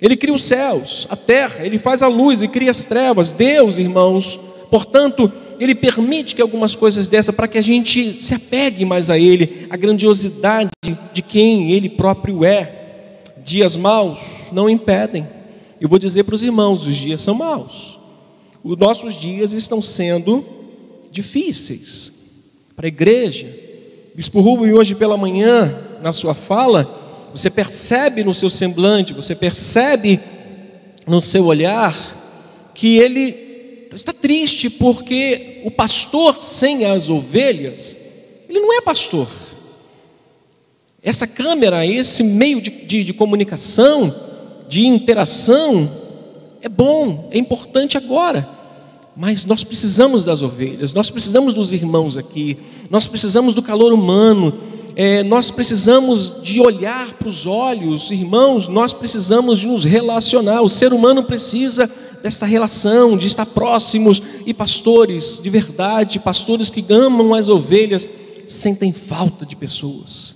Ele 0.00 0.16
cria 0.16 0.34
os 0.34 0.44
céus, 0.44 1.06
a 1.10 1.16
terra, 1.16 1.66
ele 1.66 1.78
faz 1.78 2.02
a 2.02 2.08
luz 2.08 2.40
e 2.42 2.48
cria 2.48 2.70
as 2.70 2.84
trevas. 2.84 3.32
Deus, 3.32 3.78
irmãos, 3.78 4.38
portanto, 4.70 5.30
ele 5.58 5.74
permite 5.74 6.36
que 6.36 6.42
algumas 6.42 6.74
coisas 6.74 7.08
dessas 7.08 7.34
para 7.34 7.48
que 7.48 7.58
a 7.58 7.62
gente 7.62 8.12
se 8.20 8.32
apegue 8.32 8.84
mais 8.84 9.10
a 9.10 9.18
ele, 9.18 9.66
a 9.68 9.76
grandiosidade 9.76 10.70
de 11.12 11.22
quem 11.22 11.72
ele 11.72 11.88
próprio 11.88 12.44
é. 12.44 12.74
Dias 13.44 13.76
maus 13.76 14.20
não 14.52 14.70
impedem. 14.70 15.26
Eu 15.80 15.88
vou 15.88 15.98
dizer 15.98 16.24
para 16.24 16.34
os 16.34 16.42
irmãos, 16.42 16.86
os 16.86 16.96
dias 16.96 17.20
são 17.20 17.34
maus. 17.34 17.98
Os 18.62 18.76
nossos 18.76 19.14
dias 19.14 19.52
estão 19.52 19.80
sendo 19.82 20.44
difíceis 21.10 22.12
para 22.76 22.86
a 22.86 22.88
igreja. 22.88 23.48
Bispo 24.14 24.40
Rubem, 24.40 24.72
hoje 24.72 24.94
pela 24.94 25.16
manhã, 25.16 25.76
na 26.02 26.12
sua 26.12 26.34
fala, 26.34 27.28
você 27.32 27.50
percebe 27.50 28.24
no 28.24 28.34
seu 28.34 28.50
semblante, 28.50 29.12
você 29.12 29.34
percebe 29.34 30.20
no 31.06 31.20
seu 31.20 31.44
olhar, 31.46 31.96
que 32.74 32.98
ele 32.98 33.88
está 33.92 34.12
triste 34.12 34.70
porque 34.70 35.60
o 35.64 35.70
pastor 35.70 36.42
sem 36.42 36.84
as 36.84 37.08
ovelhas, 37.08 37.98
ele 38.48 38.60
não 38.60 38.76
é 38.76 38.80
pastor. 38.80 39.28
Essa 41.02 41.26
câmera, 41.26 41.86
esse 41.86 42.22
meio 42.22 42.60
de, 42.60 42.70
de, 42.70 43.04
de 43.04 43.12
comunicação, 43.12 44.14
de 44.68 44.86
interação, 44.86 45.90
é 46.60 46.68
bom, 46.68 47.28
é 47.30 47.38
importante 47.38 47.96
agora. 47.96 48.48
Mas 49.16 49.44
nós 49.44 49.64
precisamos 49.64 50.24
das 50.24 50.42
ovelhas, 50.42 50.92
nós 50.92 51.10
precisamos 51.10 51.54
dos 51.54 51.72
irmãos 51.72 52.16
aqui, 52.16 52.56
nós 52.88 53.06
precisamos 53.06 53.52
do 53.54 53.62
calor 53.62 53.92
humano, 53.92 54.56
é, 55.00 55.22
nós 55.22 55.48
precisamos 55.48 56.42
de 56.42 56.60
olhar 56.60 57.12
para 57.12 57.28
os 57.28 57.46
olhos, 57.46 58.10
irmãos, 58.10 58.66
nós 58.66 58.92
precisamos 58.92 59.60
de 59.60 59.68
nos 59.68 59.84
relacionar. 59.84 60.60
O 60.60 60.68
ser 60.68 60.92
humano 60.92 61.22
precisa 61.22 61.88
desta 62.20 62.44
relação, 62.44 63.16
de 63.16 63.28
estar 63.28 63.46
próximos, 63.46 64.20
e 64.44 64.52
pastores 64.52 65.40
de 65.40 65.48
verdade, 65.48 66.18
pastores 66.18 66.68
que 66.68 66.84
amam 66.92 67.32
as 67.32 67.48
ovelhas, 67.48 68.08
sentem 68.48 68.92
falta 68.92 69.46
de 69.46 69.54
pessoas. 69.54 70.34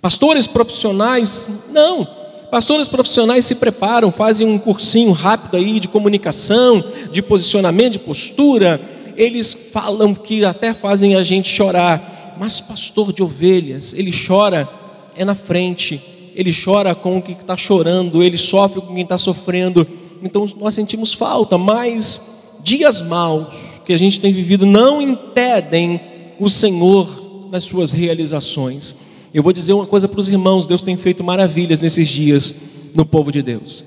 Pastores 0.00 0.46
profissionais, 0.46 1.50
não, 1.72 2.06
Pastores 2.52 2.86
profissionais 2.88 3.44
se 3.44 3.56
preparam, 3.56 4.12
fazem 4.12 4.46
um 4.46 4.58
cursinho 4.58 5.10
rápido 5.10 5.56
aí 5.56 5.78
de 5.80 5.88
comunicação, 5.88 6.82
de 7.12 7.20
posicionamento, 7.20 7.94
de 7.94 7.98
postura. 7.98 8.80
Eles 9.16 9.52
falam 9.70 10.14
que 10.14 10.44
até 10.44 10.72
fazem 10.72 11.14
a 11.14 11.22
gente 11.22 11.48
chorar. 11.48 12.17
Mas 12.38 12.60
pastor 12.60 13.12
de 13.12 13.22
ovelhas, 13.22 13.92
ele 13.94 14.12
chora 14.12 14.68
é 15.16 15.24
na 15.24 15.34
frente. 15.34 16.00
Ele 16.34 16.52
chora 16.54 16.94
com 16.94 17.18
o 17.18 17.22
que 17.22 17.32
está 17.32 17.56
chorando, 17.56 18.22
ele 18.22 18.38
sofre 18.38 18.80
com 18.80 18.94
quem 18.94 19.02
está 19.02 19.18
sofrendo. 19.18 19.86
Então 20.22 20.46
nós 20.58 20.74
sentimos 20.74 21.12
falta, 21.12 21.58
mas 21.58 22.60
dias 22.62 23.02
maus 23.02 23.48
que 23.84 23.92
a 23.92 23.96
gente 23.96 24.20
tem 24.20 24.32
vivido 24.32 24.64
não 24.64 25.02
impedem 25.02 26.00
o 26.38 26.48
Senhor 26.48 27.48
nas 27.50 27.64
suas 27.64 27.90
realizações. 27.90 28.94
Eu 29.34 29.42
vou 29.42 29.52
dizer 29.52 29.72
uma 29.72 29.86
coisa 29.86 30.06
para 30.06 30.20
os 30.20 30.28
irmãos: 30.28 30.66
Deus 30.66 30.82
tem 30.82 30.96
feito 30.96 31.24
maravilhas 31.24 31.80
nesses 31.80 32.08
dias 32.08 32.54
no 32.94 33.04
povo 33.04 33.32
de 33.32 33.42
Deus. 33.42 33.84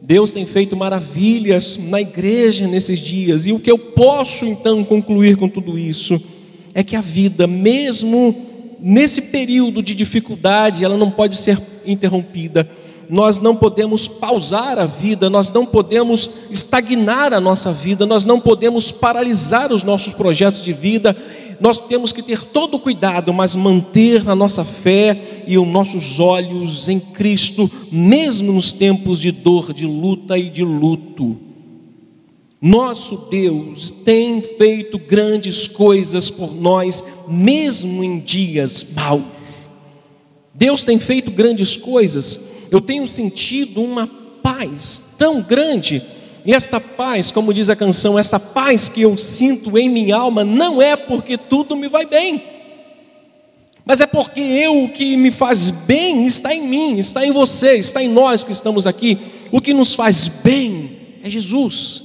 Deus 0.00 0.32
tem 0.32 0.46
feito 0.46 0.76
maravilhas 0.76 1.76
na 1.76 2.00
igreja 2.00 2.66
nesses 2.66 3.00
dias, 3.00 3.44
e 3.44 3.52
o 3.52 3.58
que 3.58 3.70
eu 3.70 3.78
posso 3.78 4.46
então 4.46 4.84
concluir 4.84 5.36
com 5.36 5.48
tudo 5.48 5.78
isso 5.78 6.18
é 6.78 6.84
que 6.84 6.94
a 6.94 7.00
vida, 7.00 7.44
mesmo 7.44 8.32
nesse 8.78 9.20
período 9.20 9.82
de 9.82 9.96
dificuldade, 9.96 10.84
ela 10.84 10.96
não 10.96 11.10
pode 11.10 11.34
ser 11.34 11.60
interrompida. 11.84 12.70
Nós 13.10 13.40
não 13.40 13.56
podemos 13.56 14.06
pausar 14.06 14.78
a 14.78 14.86
vida, 14.86 15.28
nós 15.28 15.50
não 15.50 15.66
podemos 15.66 16.30
estagnar 16.52 17.34
a 17.34 17.40
nossa 17.40 17.72
vida, 17.72 18.06
nós 18.06 18.24
não 18.24 18.38
podemos 18.38 18.92
paralisar 18.92 19.72
os 19.72 19.82
nossos 19.82 20.12
projetos 20.12 20.62
de 20.62 20.72
vida 20.72 21.16
nós 21.60 21.80
temos 21.80 22.12
que 22.12 22.22
ter 22.22 22.40
todo 22.44 22.76
o 22.76 22.78
cuidado, 22.78 23.34
mas 23.34 23.56
manter 23.56 24.28
a 24.28 24.34
nossa 24.36 24.64
fé 24.64 25.20
e 25.44 25.58
os 25.58 25.66
nossos 25.66 26.20
olhos 26.20 26.88
em 26.88 27.00
Cristo, 27.00 27.68
mesmo 27.90 28.52
nos 28.52 28.70
tempos 28.70 29.18
de 29.18 29.32
dor, 29.32 29.72
de 29.72 29.84
luta 29.84 30.38
e 30.38 30.48
de 30.48 30.62
luto. 30.62 31.47
Nosso 32.60 33.28
Deus 33.30 33.90
tem 33.90 34.42
feito 34.42 34.98
grandes 34.98 35.68
coisas 35.68 36.30
por 36.30 36.54
nós, 36.54 37.04
mesmo 37.28 38.02
em 38.02 38.18
dias 38.18 38.84
maus. 38.94 39.22
Deus 40.52 40.84
tem 40.84 40.98
feito 40.98 41.30
grandes 41.30 41.76
coisas. 41.76 42.40
Eu 42.70 42.80
tenho 42.80 43.06
sentido 43.06 43.80
uma 43.80 44.06
paz 44.42 45.14
tão 45.16 45.40
grande 45.40 46.02
e 46.48 46.54
esta 46.54 46.80
paz, 46.80 47.30
como 47.30 47.52
diz 47.52 47.68
a 47.68 47.76
canção, 47.76 48.18
essa 48.18 48.40
paz 48.40 48.88
que 48.88 49.02
eu 49.02 49.18
sinto 49.18 49.76
em 49.76 49.86
minha 49.86 50.16
alma, 50.16 50.44
não 50.44 50.80
é 50.80 50.96
porque 50.96 51.36
tudo 51.36 51.76
me 51.76 51.88
vai 51.88 52.06
bem, 52.06 52.42
mas 53.84 54.00
é 54.00 54.06
porque 54.06 54.40
eu, 54.40 54.84
o 54.84 54.88
que 54.88 55.14
me 55.14 55.30
faz 55.30 55.68
bem, 55.68 56.26
está 56.26 56.54
em 56.54 56.66
mim, 56.66 56.98
está 56.98 57.26
em 57.26 57.32
você, 57.32 57.74
está 57.74 58.02
em 58.02 58.08
nós 58.08 58.44
que 58.44 58.52
estamos 58.52 58.86
aqui. 58.86 59.18
O 59.50 59.60
que 59.60 59.74
nos 59.74 59.94
faz 59.94 60.28
bem 60.42 60.90
é 61.22 61.28
Jesus. 61.28 62.04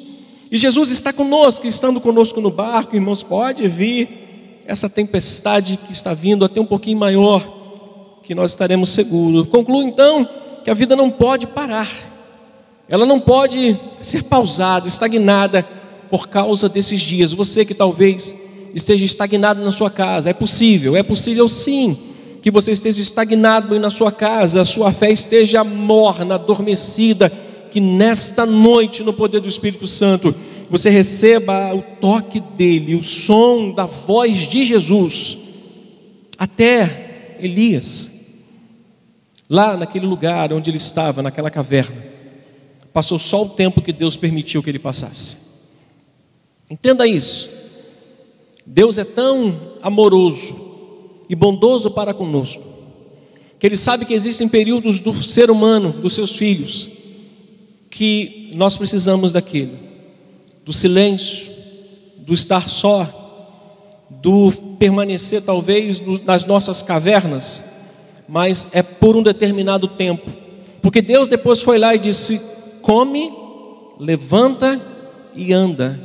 E 0.53 0.57
Jesus 0.59 0.91
está 0.91 1.11
conosco, 1.11 1.65
estando 1.65 1.99
conosco 1.99 2.39
no 2.39 2.51
barco, 2.51 2.95
irmãos, 2.95 3.23
pode 3.23 3.67
vir 3.67 4.61
essa 4.67 4.87
tempestade 4.87 5.77
que 5.77 5.91
está 5.91 6.13
vindo 6.13 6.45
até 6.45 6.61
um 6.61 6.65
pouquinho 6.65 6.99
maior, 6.99 8.19
que 8.21 8.35
nós 8.35 8.51
estaremos 8.51 8.91
seguros. 8.91 9.49
Concluo 9.49 9.81
então 9.81 10.29
que 10.63 10.69
a 10.69 10.75
vida 10.75 10.95
não 10.95 11.09
pode 11.09 11.47
parar. 11.47 11.89
Ela 12.87 13.03
não 13.03 13.19
pode 13.19 13.75
ser 13.99 14.25
pausada, 14.25 14.87
estagnada 14.87 15.67
por 16.11 16.27
causa 16.27 16.69
desses 16.69 17.01
dias. 17.01 17.33
Você 17.33 17.65
que 17.65 17.73
talvez 17.73 18.35
esteja 18.75 19.05
estagnado 19.05 19.59
na 19.63 19.71
sua 19.71 19.89
casa, 19.89 20.29
é 20.29 20.33
possível, 20.33 20.95
é 20.95 21.01
possível 21.01 21.49
sim 21.49 21.97
que 22.43 22.51
você 22.51 22.73
esteja 22.73 23.01
estagnado 23.01 23.79
na 23.79 23.89
sua 23.89 24.11
casa, 24.11 24.61
a 24.61 24.65
sua 24.65 24.93
fé 24.93 25.09
esteja 25.09 25.63
morna, 25.63 26.35
adormecida, 26.35 27.31
que 27.73 27.79
nesta 27.79 28.45
noite, 28.45 29.01
no 29.01 29.11
poder 29.11 29.39
do 29.39 29.47
Espírito 29.47 29.87
Santo, 29.87 30.33
você 30.69 30.91
receba 30.91 31.73
o 31.73 31.81
toque 31.81 32.39
dele, 32.39 32.93
o 32.93 33.01
som 33.01 33.71
da 33.71 33.87
voz 33.87 34.47
de 34.47 34.63
Jesus. 34.63 35.39
Até 36.37 37.37
Elias, 37.39 38.11
lá 39.49 39.75
naquele 39.75 40.05
lugar 40.05 40.53
onde 40.53 40.69
ele 40.69 40.77
estava, 40.77 41.23
naquela 41.23 41.49
caverna, 41.49 42.05
passou 42.93 43.17
só 43.17 43.41
o 43.41 43.49
tempo 43.49 43.81
que 43.81 43.91
Deus 43.91 44.15
permitiu 44.15 44.61
que 44.61 44.69
ele 44.69 44.77
passasse. 44.77 45.37
Entenda 46.69 47.07
isso. 47.07 47.49
Deus 48.63 48.99
é 48.99 49.03
tão 49.03 49.73
amoroso 49.81 50.55
e 51.27 51.35
bondoso 51.35 51.89
para 51.89 52.13
conosco, 52.13 52.63
que 53.57 53.65
Ele 53.65 53.77
sabe 53.77 54.05
que 54.05 54.13
existem 54.13 54.47
períodos 54.47 54.99
do 54.99 55.19
ser 55.23 55.49
humano, 55.49 55.91
dos 55.91 56.13
seus 56.13 56.35
filhos, 56.35 56.92
que 57.93 58.49
nós 58.55 58.75
precisamos 58.75 59.31
daquele, 59.31 59.77
do 60.65 60.73
silêncio, 60.73 61.51
do 62.17 62.33
estar 62.33 62.67
só, 62.67 63.07
do 64.09 64.51
permanecer 64.79 65.43
talvez 65.43 66.01
nas 66.25 66.43
nossas 66.43 66.81
cavernas, 66.81 67.63
mas 68.27 68.65
é 68.71 68.81
por 68.81 69.15
um 69.15 69.21
determinado 69.21 69.87
tempo, 69.87 70.31
porque 70.81 71.03
Deus 71.03 71.27
depois 71.27 71.61
foi 71.61 71.77
lá 71.77 71.93
e 71.93 71.99
disse: 71.99 72.41
come, 72.81 73.31
levanta 73.99 74.81
e 75.35 75.53
anda. 75.53 76.01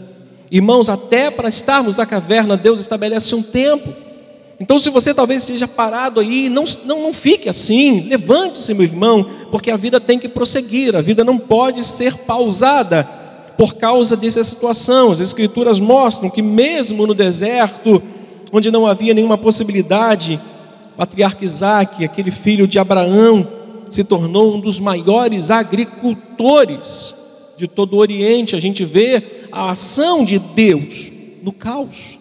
Irmãos, 0.50 0.90
até 0.90 1.30
para 1.30 1.48
estarmos 1.48 1.96
na 1.96 2.04
caverna, 2.04 2.56
Deus 2.56 2.80
estabelece 2.80 3.34
um 3.34 3.42
tempo. 3.42 3.88
Então, 4.60 4.78
se 4.78 4.90
você 4.90 5.14
talvez 5.14 5.42
esteja 5.42 5.68
parado 5.68 6.18
aí, 6.20 6.48
não, 6.48 6.64
não, 6.84 7.02
não 7.02 7.12
fique 7.12 7.48
assim, 7.48 8.00
levante-se, 8.08 8.74
meu 8.74 8.84
irmão, 8.84 9.24
porque 9.50 9.70
a 9.70 9.76
vida 9.76 10.00
tem 10.00 10.18
que 10.18 10.28
prosseguir, 10.28 10.96
a 10.96 11.00
vida 11.00 11.22
não 11.22 11.38
pode 11.38 11.84
ser 11.84 12.16
pausada 12.16 13.04
por 13.56 13.74
causa 13.74 14.16
dessa 14.16 14.42
situação. 14.42 15.12
As 15.12 15.20
Escrituras 15.20 15.78
mostram 15.78 16.28
que, 16.28 16.42
mesmo 16.42 17.06
no 17.06 17.14
deserto, 17.14 18.02
onde 18.52 18.70
não 18.70 18.86
havia 18.86 19.14
nenhuma 19.14 19.38
possibilidade 19.38 20.40
patriarca 20.96 21.44
Isaac, 21.44 22.04
aquele 22.04 22.32
filho 22.32 22.66
de 22.66 22.76
Abraão, 22.76 23.46
se 23.88 24.02
tornou 24.02 24.56
um 24.56 24.60
dos 24.60 24.80
maiores 24.80 25.48
agricultores 25.48 27.14
de 27.56 27.68
todo 27.68 27.94
o 27.94 27.98
Oriente. 27.98 28.56
A 28.56 28.60
gente 28.60 28.84
vê 28.84 29.22
a 29.52 29.70
ação 29.70 30.24
de 30.24 30.40
Deus 30.40 31.12
no 31.40 31.52
caos, 31.52 32.17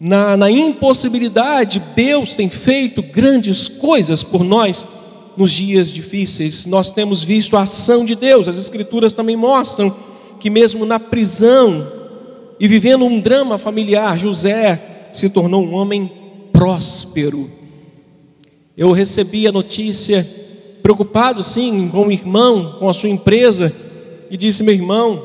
na, 0.00 0.36
na 0.36 0.50
impossibilidade. 0.50 1.82
Deus 1.94 2.36
tem 2.36 2.48
feito 2.48 3.02
grandes 3.02 3.68
coisas 3.68 4.22
por 4.22 4.44
nós 4.44 4.86
nos 5.36 5.52
dias 5.52 5.92
difíceis. 5.92 6.66
Nós 6.66 6.90
temos 6.90 7.22
visto 7.22 7.56
a 7.56 7.62
ação 7.62 8.04
de 8.04 8.14
Deus. 8.14 8.48
As 8.48 8.58
Escrituras 8.58 9.12
também 9.12 9.36
mostram 9.36 9.94
que, 10.40 10.50
mesmo 10.50 10.84
na 10.84 10.98
prisão 10.98 11.86
e 12.60 12.66
vivendo 12.66 13.04
um 13.04 13.20
drama 13.20 13.56
familiar, 13.56 14.18
José 14.18 15.08
se 15.12 15.28
tornou 15.28 15.64
um 15.64 15.74
homem 15.74 16.10
próspero. 16.52 17.48
Eu 18.76 18.92
recebi 18.92 19.46
a 19.46 19.52
notícia, 19.52 20.28
preocupado 20.82 21.42
sim 21.42 21.88
com 21.88 22.06
o 22.06 22.12
irmão, 22.12 22.76
com 22.78 22.88
a 22.88 22.92
sua 22.92 23.08
empresa, 23.08 23.72
e 24.30 24.36
disse: 24.36 24.62
Meu 24.62 24.74
irmão, 24.74 25.22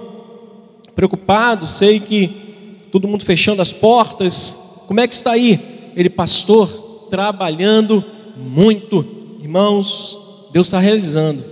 preocupado, 0.96 1.66
sei 1.66 2.00
que 2.00 2.44
todo 2.92 3.08
mundo 3.08 3.26
fechando 3.26 3.62
as 3.62 3.74
portas, 3.74 4.63
como 4.88 5.00
é 5.00 5.08
que 5.08 5.16
está 5.16 5.32
aí? 5.32 5.60
Ele, 5.96 6.10
pastor, 6.10 6.68
trabalhando 7.10 8.04
muito, 8.36 9.06
irmãos, 9.42 10.18
Deus 10.52 10.68
está 10.68 10.80
realizando, 10.80 11.44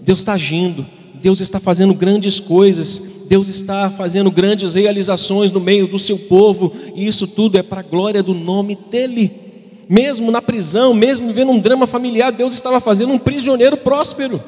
Deus 0.00 0.18
está 0.18 0.32
agindo, 0.34 0.84
Deus 1.14 1.40
está 1.40 1.60
fazendo 1.60 1.94
grandes 1.94 2.40
coisas, 2.40 3.24
Deus 3.28 3.48
está 3.48 3.88
fazendo 3.90 4.30
grandes 4.30 4.74
realizações 4.74 5.50
no 5.50 5.60
meio 5.60 5.86
do 5.86 5.98
seu 5.98 6.18
povo, 6.18 6.72
e 6.94 7.06
isso 7.06 7.26
tudo 7.26 7.56
é 7.56 7.62
para 7.62 7.80
a 7.80 7.84
glória 7.84 8.22
do 8.22 8.34
nome 8.34 8.76
dEle. 8.90 9.42
Mesmo 9.88 10.30
na 10.30 10.42
prisão, 10.42 10.94
mesmo 10.94 11.28
vivendo 11.28 11.50
um 11.50 11.60
drama 11.60 11.86
familiar, 11.86 12.32
Deus 12.32 12.54
estava 12.54 12.80
fazendo 12.80 13.12
um 13.12 13.18
prisioneiro 13.18 13.76
próspero. 13.76 14.42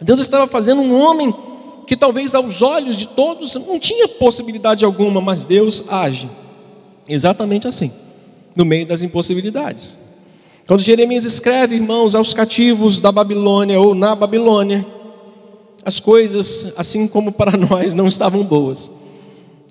Deus 0.00 0.20
estava 0.20 0.46
fazendo 0.46 0.80
um 0.80 0.94
homem 0.94 1.34
que 1.86 1.96
talvez 1.96 2.34
aos 2.34 2.62
olhos 2.62 2.96
de 2.96 3.06
todos 3.06 3.54
não 3.54 3.78
tinha 3.78 4.08
possibilidade 4.08 4.84
alguma, 4.84 5.20
mas 5.20 5.44
Deus 5.44 5.84
age 5.88 6.28
exatamente 7.08 7.66
assim, 7.66 7.90
no 8.54 8.64
meio 8.64 8.86
das 8.86 9.02
impossibilidades. 9.02 9.96
Quando 10.66 10.80
Jeremias 10.80 11.24
escreve, 11.24 11.76
irmãos, 11.76 12.14
aos 12.14 12.34
cativos 12.34 13.00
da 13.00 13.10
Babilônia 13.10 13.80
ou 13.80 13.94
na 13.94 14.14
Babilônia, 14.14 14.86
as 15.84 15.98
coisas, 15.98 16.74
assim 16.76 17.08
como 17.08 17.32
para 17.32 17.56
nós, 17.56 17.94
não 17.94 18.06
estavam 18.06 18.42
boas. 18.42 18.90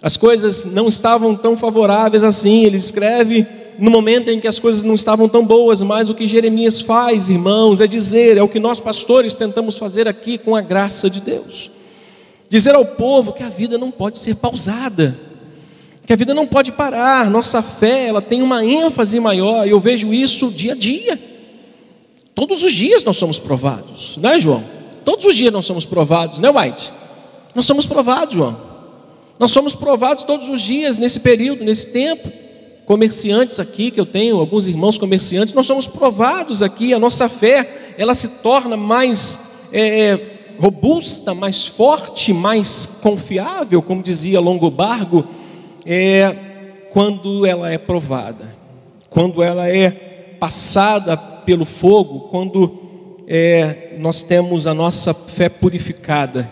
As 0.02 0.18
coisas 0.18 0.66
não 0.66 0.88
estavam 0.88 1.36
tão 1.36 1.56
favoráveis 1.56 2.24
assim. 2.24 2.64
Ele 2.64 2.78
escreve 2.78 3.46
no 3.78 3.92
momento 3.92 4.30
em 4.30 4.40
que 4.40 4.48
as 4.48 4.60
coisas 4.60 4.82
não 4.82 4.96
estavam 4.96 5.30
tão 5.30 5.46
boas, 5.46 5.82
mas 5.82 6.10
o 6.10 6.16
que 6.16 6.26
Jeremias 6.26 6.82
faz, 6.82 7.30
irmãos, 7.30 7.80
é 7.80 7.88
dizer, 7.88 8.38
é 8.38 8.42
o 8.42 8.50
que 8.50 8.60
nós 8.60 8.80
pastores 8.80 9.36
tentamos 9.36 9.78
fazer 9.78 10.08
aqui 10.08 10.38
com 10.38 10.56
a 10.56 10.62
graça 10.62 11.10
de 11.10 11.22
Deus. 11.22 11.70
Dizer 12.50 12.74
ao 12.74 12.86
povo 12.86 13.34
que 13.34 13.44
a 13.44 13.50
vida 13.50 13.78
não 13.78 13.92
pode 13.92 14.18
ser 14.18 14.36
pausada, 14.36 15.16
que 16.08 16.14
a 16.14 16.16
vida 16.16 16.34
não 16.34 16.48
pode 16.48 16.72
parar. 16.72 17.30
Nossa 17.30 17.62
fé, 17.62 18.08
ela 18.08 18.22
tem 18.22 18.42
uma 18.42 18.64
ênfase 18.64 19.20
maior. 19.20 19.68
Eu 19.68 19.78
vejo 19.78 20.14
isso 20.14 20.50
dia 20.50 20.72
a 20.72 20.76
dia. 20.76 21.20
Todos 22.34 22.64
os 22.64 22.72
dias 22.72 23.04
nós 23.04 23.18
somos 23.18 23.40
provados, 23.40 24.18
não 24.22 24.30
é, 24.30 24.40
João? 24.40 24.64
Todos 25.04 25.26
os 25.26 25.36
dias 25.36 25.52
nós 25.52 25.66
somos 25.66 25.86
provados, 25.86 26.40
né, 26.40 26.50
White? 26.50 26.94
Nós 27.54 27.66
somos 27.66 27.86
provados, 27.86 28.36
João. 28.36 28.56
Nós 29.38 29.52
somos 29.52 29.76
provados 29.76 30.24
todos 30.24 30.48
os 30.48 30.62
dias 30.62 30.98
nesse 30.98 31.20
período, 31.20 31.66
nesse 31.66 31.88
tempo. 31.88 32.32
Comerciantes 32.86 33.60
aqui, 33.60 33.92
que 33.92 34.00
eu 34.00 34.06
tenho 34.06 34.40
alguns 34.40 34.66
irmãos 34.66 34.98
comerciantes, 34.98 35.54
nós 35.54 35.66
somos 35.66 35.88
provados 35.88 36.62
aqui. 36.62 36.94
A 36.94 37.00
nossa 37.00 37.28
fé, 37.28 37.96
ela 37.98 38.16
se 38.16 38.42
torna 38.42 38.78
mais 38.78 39.68
é, 39.74 40.00
é 40.00 40.38
robusta, 40.58 41.34
mais 41.34 41.66
forte, 41.66 42.32
mais 42.32 42.88
confiável, 43.02 43.82
como 43.82 44.02
dizia 44.02 44.40
Longobargo, 44.40 45.28
é, 45.88 46.36
quando 46.92 47.46
ela 47.46 47.72
é 47.72 47.78
provada, 47.78 48.54
quando 49.10 49.42
ela 49.42 49.70
é 49.70 49.90
passada 50.38 51.16
pelo 51.16 51.64
fogo, 51.64 52.28
quando 52.30 53.22
é, 53.26 53.96
nós 53.98 54.22
temos 54.22 54.68
a 54.68 54.74
nossa 54.74 55.14
fé 55.14 55.48
purificada 55.48 56.52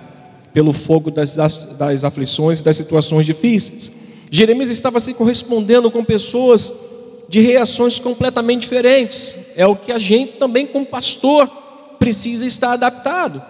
pelo 0.54 0.72
fogo 0.72 1.12
das, 1.12 1.36
das 1.36 2.06
aflições 2.06 2.62
e 2.62 2.64
das 2.64 2.78
situações 2.78 3.26
difíceis. 3.26 3.92
Jeremias 4.32 4.70
estava 4.70 5.02
se 5.02 5.14
correspondendo 5.14 5.92
com 5.92 6.04
pessoas 6.04 6.74
de 7.28 7.42
reações 7.42 8.00
completamente 8.00 8.62
diferentes. 8.62 9.36
É 9.58 9.68
o 9.68 9.76
que 9.76 9.92
a 9.92 10.00
gente 10.00 10.36
também, 10.36 10.66
como 10.66 10.86
pastor, 10.86 11.48
precisa 12.00 12.46
estar 12.46 12.72
adaptado. 12.72 13.44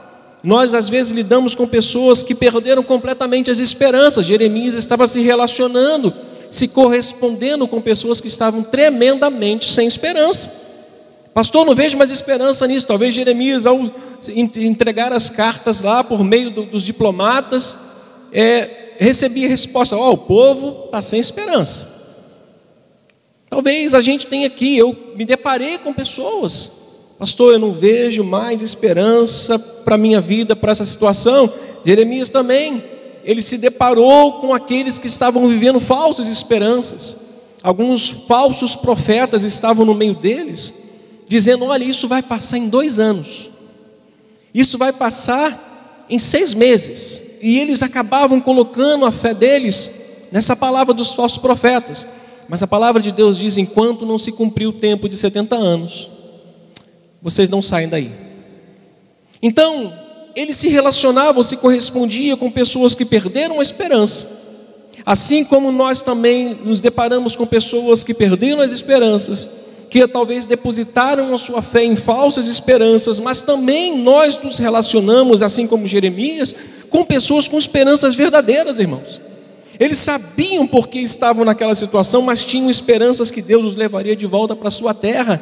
Nós 0.45 0.75
às 0.75 0.88
vezes 0.88 1.12
lidamos 1.12 1.55
com 1.55 1.67
pessoas 1.67 2.21
que 2.21 2.36
perderam 2.36 2.84
completamente 2.84 3.49
as 3.49 3.58
esperanças. 3.58 4.27
Jeremias 4.27 4.75
estava 4.75 5.08
se 5.08 5.19
relacionando, 5.19 6.13
se 6.51 6.67
correspondendo 6.67 7.67
com 7.67 7.81
pessoas 7.81 8.21
que 8.21 8.27
estavam 8.27 8.62
tremendamente 8.62 9.71
sem 9.71 9.88
esperança. 9.88 10.51
Pastor, 11.34 11.65
não 11.65 11.73
vejo 11.73 11.97
mais 11.97 12.12
esperança 12.12 12.67
nisso. 12.67 12.86
Talvez 12.86 13.15
Jeremias, 13.15 13.65
ao 13.65 13.91
entregar 14.36 15.12
as 15.12 15.31
cartas 15.31 15.81
lá 15.81 16.03
por 16.03 16.23
meio 16.23 16.51
do, 16.51 16.63
dos 16.63 16.84
diplomatas, 16.84 17.75
é, 18.31 18.93
recebia 18.99 19.49
resposta: 19.49 19.97
Ó, 19.97 20.12
oh, 20.12 20.13
o 20.13 20.17
povo 20.17 20.86
está 20.86 21.01
sem 21.01 21.19
esperança. 21.19 21.91
Talvez 23.49 23.95
a 23.95 23.99
gente 23.99 24.27
tenha 24.27 24.45
aqui, 24.45 24.77
eu 24.77 24.95
me 25.15 25.25
deparei 25.25 25.79
com 25.79 25.91
pessoas, 25.91 26.85
pastor, 27.17 27.54
eu 27.54 27.60
não 27.60 27.71
vejo 27.71 28.23
mais 28.23 28.62
esperança 28.62 29.58
para 29.58 29.95
a 29.95 29.97
minha 29.97 30.19
vida, 30.19 30.56
para 30.56 30.71
essa 30.71 30.86
situação. 30.86 31.51
Jeremias 31.86 32.30
também, 32.30 32.84
ele 33.23 33.41
se 33.41 33.58
deparou 33.58 34.34
com 34.34 34.54
aqueles 34.54 34.97
que 34.97 35.08
estavam 35.08 35.47
vivendo 35.47 35.80
falsas 35.80 36.28
esperanças. 36.28 37.17
Alguns 37.63 38.10
falsos 38.10 38.75
profetas 38.75 39.43
estavam 39.43 39.86
no 39.86 39.95
meio 39.95 40.13
deles 40.13 40.86
dizendo: 41.28 41.65
olha, 41.65 41.84
isso 41.84 42.08
vai 42.08 42.21
passar 42.21 42.58
em 42.58 42.69
dois 42.69 42.99
anos, 42.99 43.49
isso 44.54 44.78
vai 44.78 44.93
passar 44.93 46.06
em 46.10 46.19
seis 46.19 46.54
meses. 46.54 47.23
E 47.41 47.60
eles 47.60 47.82
acabavam 47.84 48.39
colocando 48.39 49.06
a 49.06 49.12
fé 49.12 49.34
deles 49.34 50.28
nessa 50.32 50.56
palavra 50.56 50.93
dos 50.93 51.13
falsos 51.13 51.38
profetas. 51.38 52.08
Mas 52.47 52.62
a 52.62 52.67
palavra 52.67 53.01
de 53.01 53.12
Deus 53.12 53.38
diz: 53.38 53.58
enquanto 53.58 54.06
não 54.06 54.17
se 54.17 54.32
cumpriu 54.32 54.69
o 54.69 54.73
tempo 54.73 55.10
de 55.10 55.17
70 55.17 55.56
anos, 55.56 56.10
vocês 57.26 57.50
não 57.50 57.60
saem 57.60 57.90
daí. 57.90 58.12
Então, 59.42 59.92
ele 60.36 60.54
se 60.54 60.70
relacionava, 60.70 61.42
se 61.42 61.58
correspondia 61.58 62.38
com 62.38 62.52
pessoas 62.52 62.94
que 62.94 63.04
perderam 63.04 63.60
a 63.60 63.64
esperança. 63.64 64.30
Assim 65.04 65.44
como 65.44 65.72
nós 65.72 66.04
também 66.04 66.56
nos 66.64 66.80
deparamos 66.80 67.36
com 67.36 67.48
pessoas 67.48 68.04
que 68.04 68.14
perderam 68.14 68.62
as 68.62 68.72
esperanças 68.72 69.50
que 69.90 70.08
talvez 70.08 70.46
depositaram 70.46 71.34
a 71.34 71.38
sua 71.38 71.62
fé 71.62 71.84
em 71.84 71.96
falsas 71.96 72.48
esperanças, 72.48 73.18
mas 73.18 73.42
também 73.42 73.98
nós 73.98 74.38
nos 74.38 74.60
relacionamos, 74.60 75.42
assim 75.42 75.66
como 75.66 75.88
Jeremias, 75.88 76.54
com 76.90 77.04
pessoas 77.06 77.48
com 77.48 77.58
esperanças 77.58 78.14
verdadeiras, 78.14 78.78
irmãos. 78.78 79.22
Eles 79.80 79.98
sabiam 79.98 80.68
por 80.68 80.90
que 80.90 81.00
estavam 81.00 81.46
naquela 81.46 81.74
situação, 81.74 82.22
mas 82.22 82.44
tinham 82.44 82.70
esperanças 82.70 83.32
que 83.32 83.42
Deus 83.42 83.66
os 83.66 83.76
levaria 83.76 84.16
de 84.16 84.26
volta 84.26 84.56
para 84.56 84.68
a 84.68 84.72
sua 84.72 84.94
terra. 84.94 85.42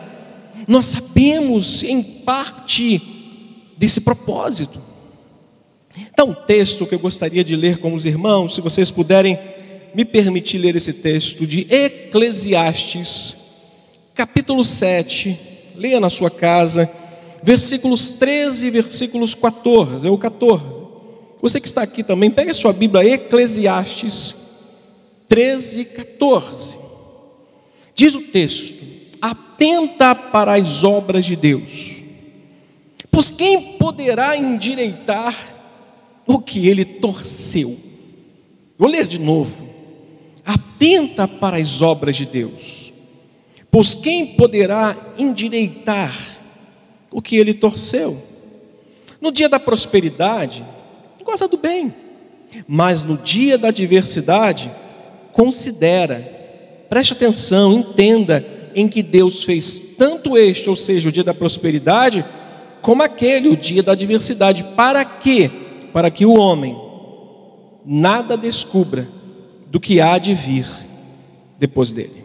Nós 0.67 0.87
sabemos, 0.87 1.83
em 1.83 2.01
parte, 2.01 3.01
desse 3.77 4.01
propósito. 4.01 4.79
Então, 6.11 6.29
um 6.29 6.33
texto 6.33 6.85
que 6.85 6.95
eu 6.95 6.99
gostaria 6.99 7.43
de 7.43 7.55
ler 7.55 7.77
com 7.77 7.93
os 7.93 8.05
irmãos, 8.05 8.55
se 8.55 8.61
vocês 8.61 8.89
puderem 8.89 9.37
me 9.93 10.03
permitir 10.03 10.57
ler 10.57 10.75
esse 10.75 10.93
texto 10.93 11.45
de 11.45 11.67
Eclesiastes, 11.69 13.35
capítulo 14.15 14.63
7, 14.63 15.37
leia 15.75 15.99
na 15.99 16.09
sua 16.09 16.31
casa, 16.31 16.89
versículos 17.43 18.09
13 18.09 18.67
e 18.67 18.71
versículos 18.71 19.35
14, 19.35 20.07
ou 20.07 20.17
14. 20.17 20.83
Você 21.41 21.59
que 21.59 21.67
está 21.67 21.81
aqui 21.81 22.03
também, 22.03 22.31
pegue 22.31 22.51
a 22.51 22.55
sua 22.55 22.73
Bíblia, 22.73 23.05
Eclesiastes 23.05 24.35
13, 25.27 25.85
14. 25.85 26.79
Diz 27.95 28.15
o 28.15 28.21
texto: 28.21 28.82
Atenta 29.63 30.13
para 30.13 30.55
as 30.55 30.83
obras 30.83 31.25
de 31.25 31.37
Deus, 31.37 32.03
pois 33.09 33.31
quem 33.31 33.77
poderá 33.77 34.35
endireitar 34.35 35.35
o 36.27 36.39
que 36.39 36.67
ele 36.67 36.83
torceu? 36.83 37.77
Vou 38.77 38.89
ler 38.89 39.07
de 39.07 39.19
novo. 39.19 39.69
Atenta 40.45 41.27
para 41.27 41.55
as 41.57 41.81
obras 41.81 42.17
de 42.17 42.25
Deus 42.25 42.83
Pois 43.73 43.95
quem 43.95 44.35
poderá 44.35 44.95
endireitar 45.17 46.15
o 47.09 47.19
que 47.19 47.37
ele 47.37 47.55
torceu? 47.55 48.21
No 49.19 49.31
dia 49.31 49.49
da 49.49 49.59
prosperidade, 49.59 50.63
goza 51.23 51.47
do 51.47 51.57
bem, 51.57 51.91
mas 52.67 53.03
no 53.03 53.17
dia 53.17 53.57
da 53.57 53.69
adversidade, 53.69 54.69
considera, 55.31 56.19
preste 56.87 57.13
atenção, 57.13 57.73
entenda 57.73 58.45
em 58.75 58.87
que 58.87 59.03
Deus 59.03 59.43
fez 59.43 59.95
tanto 59.97 60.37
este, 60.37 60.69
ou 60.69 60.75
seja, 60.75 61.09
o 61.09 61.11
dia 61.11 61.23
da 61.23 61.33
prosperidade, 61.33 62.25
como 62.81 63.01
aquele, 63.03 63.49
o 63.49 63.57
dia 63.57 63.81
da 63.81 63.93
adversidade. 63.93 64.63
Para 64.75 65.03
quê? 65.05 65.49
Para 65.91 66.11
que 66.11 66.25
o 66.25 66.37
homem 66.37 66.77
nada 67.85 68.37
descubra 68.37 69.07
do 69.67 69.79
que 69.79 69.99
há 69.99 70.17
de 70.17 70.33
vir 70.33 70.67
depois 71.57 71.91
dele. 71.91 72.23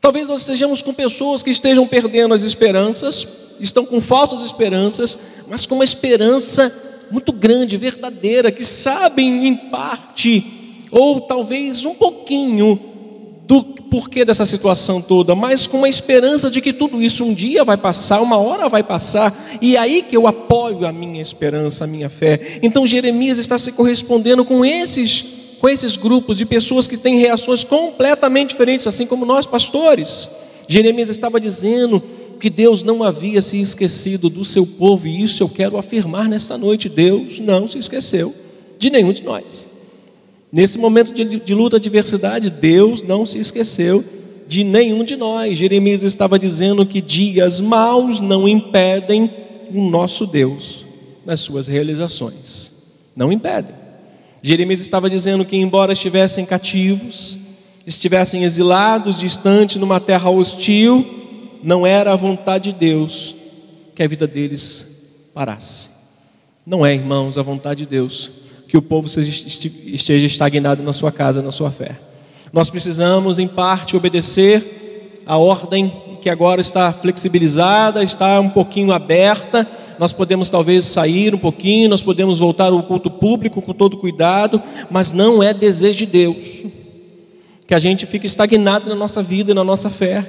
Talvez 0.00 0.26
nós 0.26 0.40
estejamos 0.40 0.82
com 0.82 0.92
pessoas 0.92 1.42
que 1.42 1.50
estejam 1.50 1.86
perdendo 1.86 2.34
as 2.34 2.42
esperanças, 2.42 3.26
estão 3.60 3.86
com 3.86 4.00
falsas 4.00 4.42
esperanças, 4.42 5.16
mas 5.48 5.64
com 5.64 5.76
uma 5.76 5.84
esperança 5.84 7.06
muito 7.10 7.32
grande, 7.32 7.76
verdadeira, 7.76 8.50
que 8.50 8.64
sabem 8.64 9.46
em 9.46 9.54
parte, 9.54 10.82
ou 10.90 11.20
talvez 11.20 11.84
um 11.84 11.94
pouquinho, 11.94 12.91
do 13.52 13.62
porquê 13.62 14.24
dessa 14.24 14.46
situação 14.46 15.02
toda, 15.02 15.34
mas 15.34 15.66
com 15.66 15.84
a 15.84 15.88
esperança 15.88 16.50
de 16.50 16.62
que 16.62 16.72
tudo 16.72 17.02
isso 17.02 17.22
um 17.22 17.34
dia 17.34 17.62
vai 17.62 17.76
passar, 17.76 18.22
uma 18.22 18.38
hora 18.38 18.66
vai 18.66 18.82
passar, 18.82 19.30
e 19.60 19.76
é 19.76 19.78
aí 19.78 20.00
que 20.00 20.16
eu 20.16 20.26
apoio 20.26 20.86
a 20.86 20.92
minha 20.92 21.20
esperança, 21.20 21.84
a 21.84 21.86
minha 21.86 22.08
fé. 22.08 22.58
Então 22.62 22.86
Jeremias 22.86 23.38
está 23.38 23.58
se 23.58 23.72
correspondendo 23.72 24.42
com 24.42 24.64
esses 24.64 25.42
com 25.60 25.68
esses 25.68 25.96
grupos 25.96 26.38
de 26.38 26.46
pessoas 26.46 26.88
que 26.88 26.96
têm 26.96 27.20
reações 27.20 27.62
completamente 27.62 28.48
diferentes, 28.48 28.84
assim 28.86 29.06
como 29.06 29.24
nós 29.24 29.46
pastores. 29.46 30.28
Jeremias 30.66 31.08
estava 31.08 31.38
dizendo 31.38 32.02
que 32.40 32.50
Deus 32.50 32.82
não 32.82 33.04
havia 33.04 33.40
se 33.40 33.60
esquecido 33.60 34.28
do 34.28 34.44
seu 34.44 34.66
povo, 34.66 35.06
e 35.06 35.22
isso 35.22 35.42
eu 35.42 35.48
quero 35.48 35.76
afirmar 35.76 36.26
nesta 36.26 36.56
noite: 36.56 36.88
Deus 36.88 37.38
não 37.38 37.68
se 37.68 37.76
esqueceu 37.76 38.34
de 38.78 38.88
nenhum 38.88 39.12
de 39.12 39.22
nós. 39.22 39.68
Nesse 40.52 40.78
momento 40.78 41.14
de, 41.14 41.24
de 41.24 41.54
luta, 41.54 41.76
adversidade, 41.76 42.50
Deus 42.50 43.00
não 43.00 43.24
se 43.24 43.38
esqueceu 43.38 44.04
de 44.46 44.62
nenhum 44.62 45.02
de 45.02 45.16
nós. 45.16 45.56
Jeremias 45.56 46.02
estava 46.02 46.38
dizendo 46.38 46.84
que 46.84 47.00
dias 47.00 47.58
maus 47.58 48.20
não 48.20 48.46
impedem 48.46 49.30
o 49.72 49.80
nosso 49.80 50.26
Deus 50.26 50.84
nas 51.24 51.40
suas 51.40 51.66
realizações. 51.66 52.72
Não 53.16 53.32
impedem. 53.32 53.74
Jeremias 54.42 54.80
estava 54.80 55.08
dizendo 55.08 55.42
que, 55.42 55.56
embora 55.56 55.94
estivessem 55.94 56.44
cativos, 56.44 57.38
estivessem 57.86 58.44
exilados, 58.44 59.20
distantes, 59.20 59.76
numa 59.76 60.00
terra 60.00 60.28
hostil, 60.28 61.06
não 61.62 61.86
era 61.86 62.12
a 62.12 62.16
vontade 62.16 62.72
de 62.72 62.78
Deus 62.78 63.34
que 63.94 64.02
a 64.02 64.06
vida 64.06 64.26
deles 64.26 65.30
parasse. 65.32 65.90
Não 66.66 66.84
é, 66.84 66.94
irmãos, 66.94 67.38
a 67.38 67.42
vontade 67.42 67.84
de 67.84 67.88
Deus 67.88 68.41
que 68.72 68.78
o 68.78 68.80
povo 68.80 69.06
esteja 69.06 70.26
estagnado 70.26 70.82
na 70.82 70.94
sua 70.94 71.12
casa, 71.12 71.42
na 71.42 71.50
sua 71.50 71.70
fé. 71.70 71.94
Nós 72.50 72.70
precisamos, 72.70 73.38
em 73.38 73.46
parte, 73.46 73.94
obedecer 73.98 75.20
a 75.26 75.36
ordem 75.36 75.92
que 76.22 76.30
agora 76.30 76.58
está 76.58 76.90
flexibilizada, 76.90 78.02
está 78.02 78.40
um 78.40 78.48
pouquinho 78.48 78.90
aberta. 78.90 79.68
Nós 79.98 80.14
podemos 80.14 80.48
talvez 80.48 80.86
sair 80.86 81.34
um 81.34 81.38
pouquinho, 81.38 81.86
nós 81.86 82.00
podemos 82.00 82.38
voltar 82.38 82.72
ao 82.72 82.82
culto 82.84 83.10
público 83.10 83.60
com 83.60 83.74
todo 83.74 83.98
cuidado, 83.98 84.62
mas 84.90 85.12
não 85.12 85.42
é 85.42 85.52
desejo 85.52 85.98
de 85.98 86.06
Deus 86.06 86.64
que 87.66 87.74
a 87.74 87.78
gente 87.78 88.06
fique 88.06 88.24
estagnado 88.24 88.88
na 88.88 88.96
nossa 88.96 89.22
vida 89.22 89.50
e 89.50 89.54
na 89.54 89.62
nossa 89.62 89.90
fé. 89.90 90.26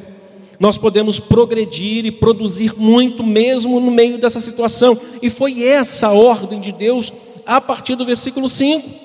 Nós 0.60 0.78
podemos 0.78 1.18
progredir 1.18 2.06
e 2.06 2.12
produzir 2.12 2.74
muito 2.76 3.24
mesmo 3.24 3.80
no 3.80 3.90
meio 3.90 4.18
dessa 4.18 4.42
situação, 4.42 5.00
e 5.22 5.30
foi 5.30 5.64
essa 5.64 6.08
a 6.08 6.14
ordem 6.14 6.60
de 6.60 6.74
Deus 6.74 7.10
a 7.46 7.60
partir 7.62 7.96
do 7.96 8.06
versículo 8.06 8.48
5. 8.48 9.04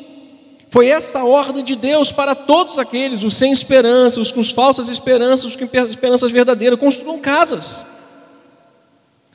Foi 0.70 0.88
essa 0.88 1.20
a 1.20 1.24
ordem 1.24 1.64
de 1.64 1.74
Deus 1.74 2.12
para 2.12 2.34
todos 2.34 2.78
aqueles, 2.78 3.22
os 3.22 3.34
sem 3.34 3.50
esperança, 3.50 4.20
os 4.20 4.30
com 4.30 4.44
falsas 4.44 4.88
esperanças, 4.88 5.44
os 5.46 5.56
com 5.56 5.64
esperanças 5.64 6.30
verdadeiras, 6.30 6.78
construam 6.78 7.18
casas. 7.18 7.86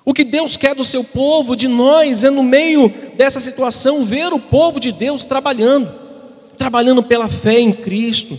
O 0.06 0.14
que 0.14 0.24
Deus 0.24 0.58
quer 0.58 0.76
do 0.76 0.84
seu 0.84 1.04
povo, 1.04 1.56
de 1.56 1.68
nós, 1.68 2.24
é 2.24 2.30
no 2.30 2.44
meio 2.44 2.94
dessa 3.16 3.40
situação, 3.40 4.04
ver 4.04 4.34
o 4.34 4.40
povo 4.40 4.80
de 4.80 4.92
Deus 4.92 5.26
trabalhando, 5.26 5.90
trabalhando 6.58 7.02
pela 7.02 7.28
fé 7.30 7.60
em 7.60 7.72
Cristo, 7.72 8.38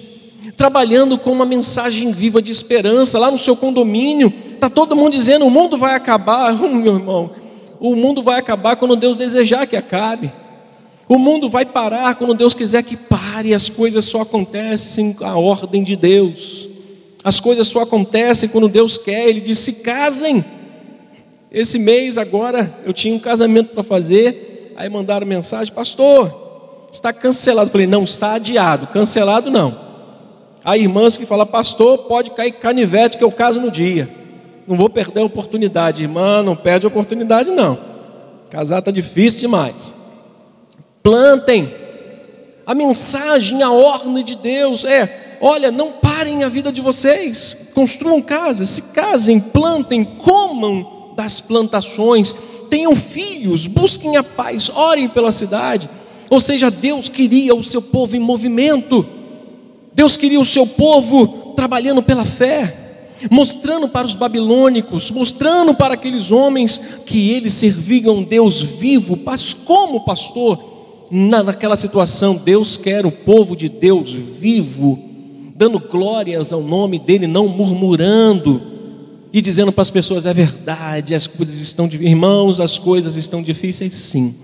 trabalhando 0.57 1.19
com 1.19 1.33
uma 1.33 1.47
mensagem 1.47 2.13
viva 2.13 2.43
de 2.43 2.53
esperança. 2.53 3.19
Lá 3.19 3.31
no 3.31 3.39
seu 3.39 3.57
condomínio, 3.57 4.33
está 4.53 4.69
todo 4.69 4.95
mundo 4.95 5.13
dizendo: 5.13 5.47
o 5.47 5.51
mundo 5.51 5.79
vai 5.79 5.95
acabar. 5.95 6.53
Meu 6.55 6.97
irmão, 6.97 7.31
o 7.81 7.97
mundo 7.97 8.23
vai 8.23 8.39
acabar 8.39 8.77
quando 8.77 8.95
Deus 8.95 9.17
desejar 9.17 9.67
que 9.67 9.77
acabe. 9.77 10.31
O 11.09 11.19
mundo 11.19 11.51
vai 11.51 11.67
parar 11.67 12.15
quando 12.15 12.35
Deus 12.35 12.55
quiser 12.55 12.83
que 12.83 12.97
pare, 12.97 13.53
as 13.53 13.69
coisas 13.69 14.05
só 14.07 14.23
acontecem 14.23 15.13
com 15.13 15.25
a 15.25 15.37
ordem 15.37 15.83
de 15.83 15.97
Deus. 15.97 16.69
As 17.23 17.41
coisas 17.41 17.67
só 17.69 17.83
acontecem 17.83 18.49
quando 18.49 18.69
Deus 18.69 18.97
quer. 18.97 19.29
Ele 19.29 19.41
diz: 19.41 19.59
se 19.59 19.75
casem. 19.75 20.45
Esse 21.51 21.79
mês 21.79 22.19
agora 22.19 22.75
eu 22.85 22.93
tinha 22.93 23.15
um 23.15 23.19
casamento 23.19 23.71
para 23.75 23.83
fazer, 23.83 24.73
aí 24.77 24.89
mandaram 24.89 25.27
mensagem: 25.27 25.73
Pastor, 25.73 26.89
está 26.91 27.13
cancelado. 27.13 27.69
Eu 27.69 27.73
falei: 27.73 27.87
Não, 27.87 28.05
está 28.05 28.35
adiado. 28.35 28.87
Cancelado 28.87 29.51
não. 29.51 29.77
Há 30.65 30.79
irmãs 30.79 31.19
que 31.19 31.27
falam: 31.27 31.47
Pastor, 31.47 31.99
pode 31.99 32.31
cair 32.31 32.53
canivete 32.53 33.19
que 33.19 33.25
eu 33.25 33.31
caso 33.31 33.61
no 33.61 33.71
dia. 33.71 34.09
Não 34.67 34.77
vou 34.77 34.89
perder 34.89 35.21
a 35.21 35.25
oportunidade, 35.25 36.03
irmã. 36.03 36.43
Não 36.43 36.57
perde 36.57 36.87
a 36.87 36.89
oportunidade, 36.89 37.51
não. 37.51 37.79
Casar 38.49 38.79
está 38.79 38.91
difícil 38.91 39.41
demais 39.41 39.95
plantem. 41.05 41.71
A 42.67 42.75
mensagem, 42.75 43.63
a 43.63 43.71
ordem 43.71 44.25
de 44.25 44.35
Deus 44.35 44.85
é: 44.85 45.39
olha, 45.41 45.71
não 45.71 45.93
parem 45.93 46.43
a 46.43 46.49
vida 46.49 46.73
de 46.73 46.81
vocês, 46.81 47.71
construam 47.75 48.23
casas, 48.23 48.71
se 48.71 48.83
casem, 48.95 49.39
plantem, 49.39 50.03
comam 50.03 51.13
das 51.15 51.43
plantações, 51.43 52.35
tenham 52.71 52.97
filhos, 52.97 53.67
busquem 53.67 54.17
a 54.17 54.25
paz, 54.25 54.71
orem 54.71 55.07
pela 55.07 55.31
cidade. 55.31 55.89
Ou 56.31 56.41
seja, 56.41 56.71
Deus 56.71 57.09
queria 57.09 57.55
o 57.55 57.63
seu 57.63 57.83
povo 57.83 58.17
em 58.17 58.21
movimento, 58.21 59.07
Deus 59.93 60.17
queria 60.17 60.41
o 60.41 60.45
seu 60.45 60.67
povo 60.67 61.53
trabalhando 61.55 62.03
pela 62.03 62.25
fé, 62.25 62.79
mostrando 63.31 63.87
para 63.89 64.07
os 64.07 64.15
babilônicos, 64.15 65.11
mostrando 65.11 65.75
para 65.75 65.95
aqueles 65.95 66.33
homens 66.33 66.79
que 67.05 67.31
eles 67.31 67.53
serviam 67.53 68.17
um 68.17 68.25
Deus 68.25 68.63
vivo, 68.63 69.21
mas 69.23 69.53
como 69.53 70.05
pastor? 70.05 70.74
Naquela 71.17 71.77
situação, 71.77 72.35
Deus 72.35 72.77
quer 72.77 73.07
o 73.07 73.13
povo 73.13 73.55
de 73.55 73.69
Deus 73.69 74.13
vivo, 74.13 74.99
dando 75.55 75.79
glórias 75.79 76.53
ao 76.53 76.61
nome 76.61 76.99
dEle, 76.99 77.29
não 77.29 77.47
murmurando 77.47 78.61
e 79.33 79.41
dizendo 79.41 79.71
para 79.71 79.83
as 79.83 79.91
pessoas: 79.91 80.27
é 80.27 80.35
verdade, 80.35 81.15
as 81.15 81.29
coisas 81.29 81.61
estão 81.61 81.87
difíceis, 81.87 82.11
irmãos, 82.11 82.59
as 82.59 82.81
coisas 82.81 83.15
estão 83.15 83.45
difíceis, 83.45 83.95
sim, 83.95 84.35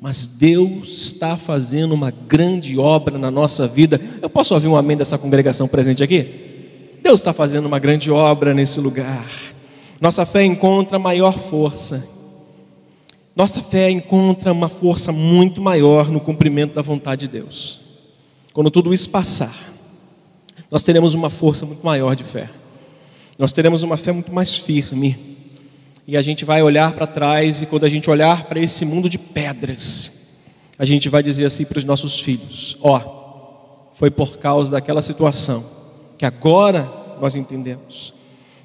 mas 0.00 0.26
Deus 0.26 0.88
está 0.88 1.36
fazendo 1.36 1.94
uma 1.94 2.10
grande 2.10 2.76
obra 2.76 3.16
na 3.16 3.30
nossa 3.30 3.68
vida. 3.68 4.00
Eu 4.20 4.28
posso 4.28 4.54
ouvir 4.54 4.66
um 4.66 4.76
amém 4.76 4.96
dessa 4.96 5.16
congregação 5.16 5.68
presente 5.68 6.02
aqui? 6.02 6.26
Deus 7.00 7.20
está 7.20 7.32
fazendo 7.32 7.66
uma 7.66 7.78
grande 7.78 8.10
obra 8.10 8.52
nesse 8.52 8.80
lugar. 8.80 9.24
Nossa 10.00 10.26
fé 10.26 10.44
encontra 10.44 10.98
maior 10.98 11.38
força 11.38 12.17
nossa 13.38 13.62
fé 13.62 13.88
encontra 13.88 14.50
uma 14.50 14.68
força 14.68 15.12
muito 15.12 15.60
maior 15.60 16.10
no 16.10 16.18
cumprimento 16.18 16.74
da 16.74 16.82
vontade 16.82 17.28
de 17.28 17.38
Deus. 17.38 17.78
Quando 18.52 18.68
tudo 18.68 18.92
isso 18.92 19.08
passar, 19.10 19.54
nós 20.68 20.82
teremos 20.82 21.14
uma 21.14 21.30
força 21.30 21.64
muito 21.64 21.86
maior 21.86 22.16
de 22.16 22.24
fé. 22.24 22.50
Nós 23.38 23.52
teremos 23.52 23.84
uma 23.84 23.96
fé 23.96 24.10
muito 24.10 24.32
mais 24.32 24.56
firme. 24.56 25.38
E 26.04 26.16
a 26.16 26.22
gente 26.22 26.44
vai 26.44 26.64
olhar 26.64 26.92
para 26.94 27.06
trás, 27.06 27.62
e 27.62 27.66
quando 27.66 27.84
a 27.84 27.88
gente 27.88 28.10
olhar 28.10 28.42
para 28.46 28.58
esse 28.58 28.84
mundo 28.84 29.08
de 29.08 29.18
pedras, 29.18 30.40
a 30.76 30.84
gente 30.84 31.08
vai 31.08 31.22
dizer 31.22 31.44
assim 31.44 31.64
para 31.64 31.78
os 31.78 31.84
nossos 31.84 32.18
filhos: 32.18 32.76
Ó, 32.80 32.98
oh, 32.98 33.92
foi 33.92 34.10
por 34.10 34.38
causa 34.38 34.68
daquela 34.68 35.00
situação 35.00 35.64
que 36.18 36.26
agora 36.26 36.92
nós 37.20 37.36
entendemos. 37.36 38.12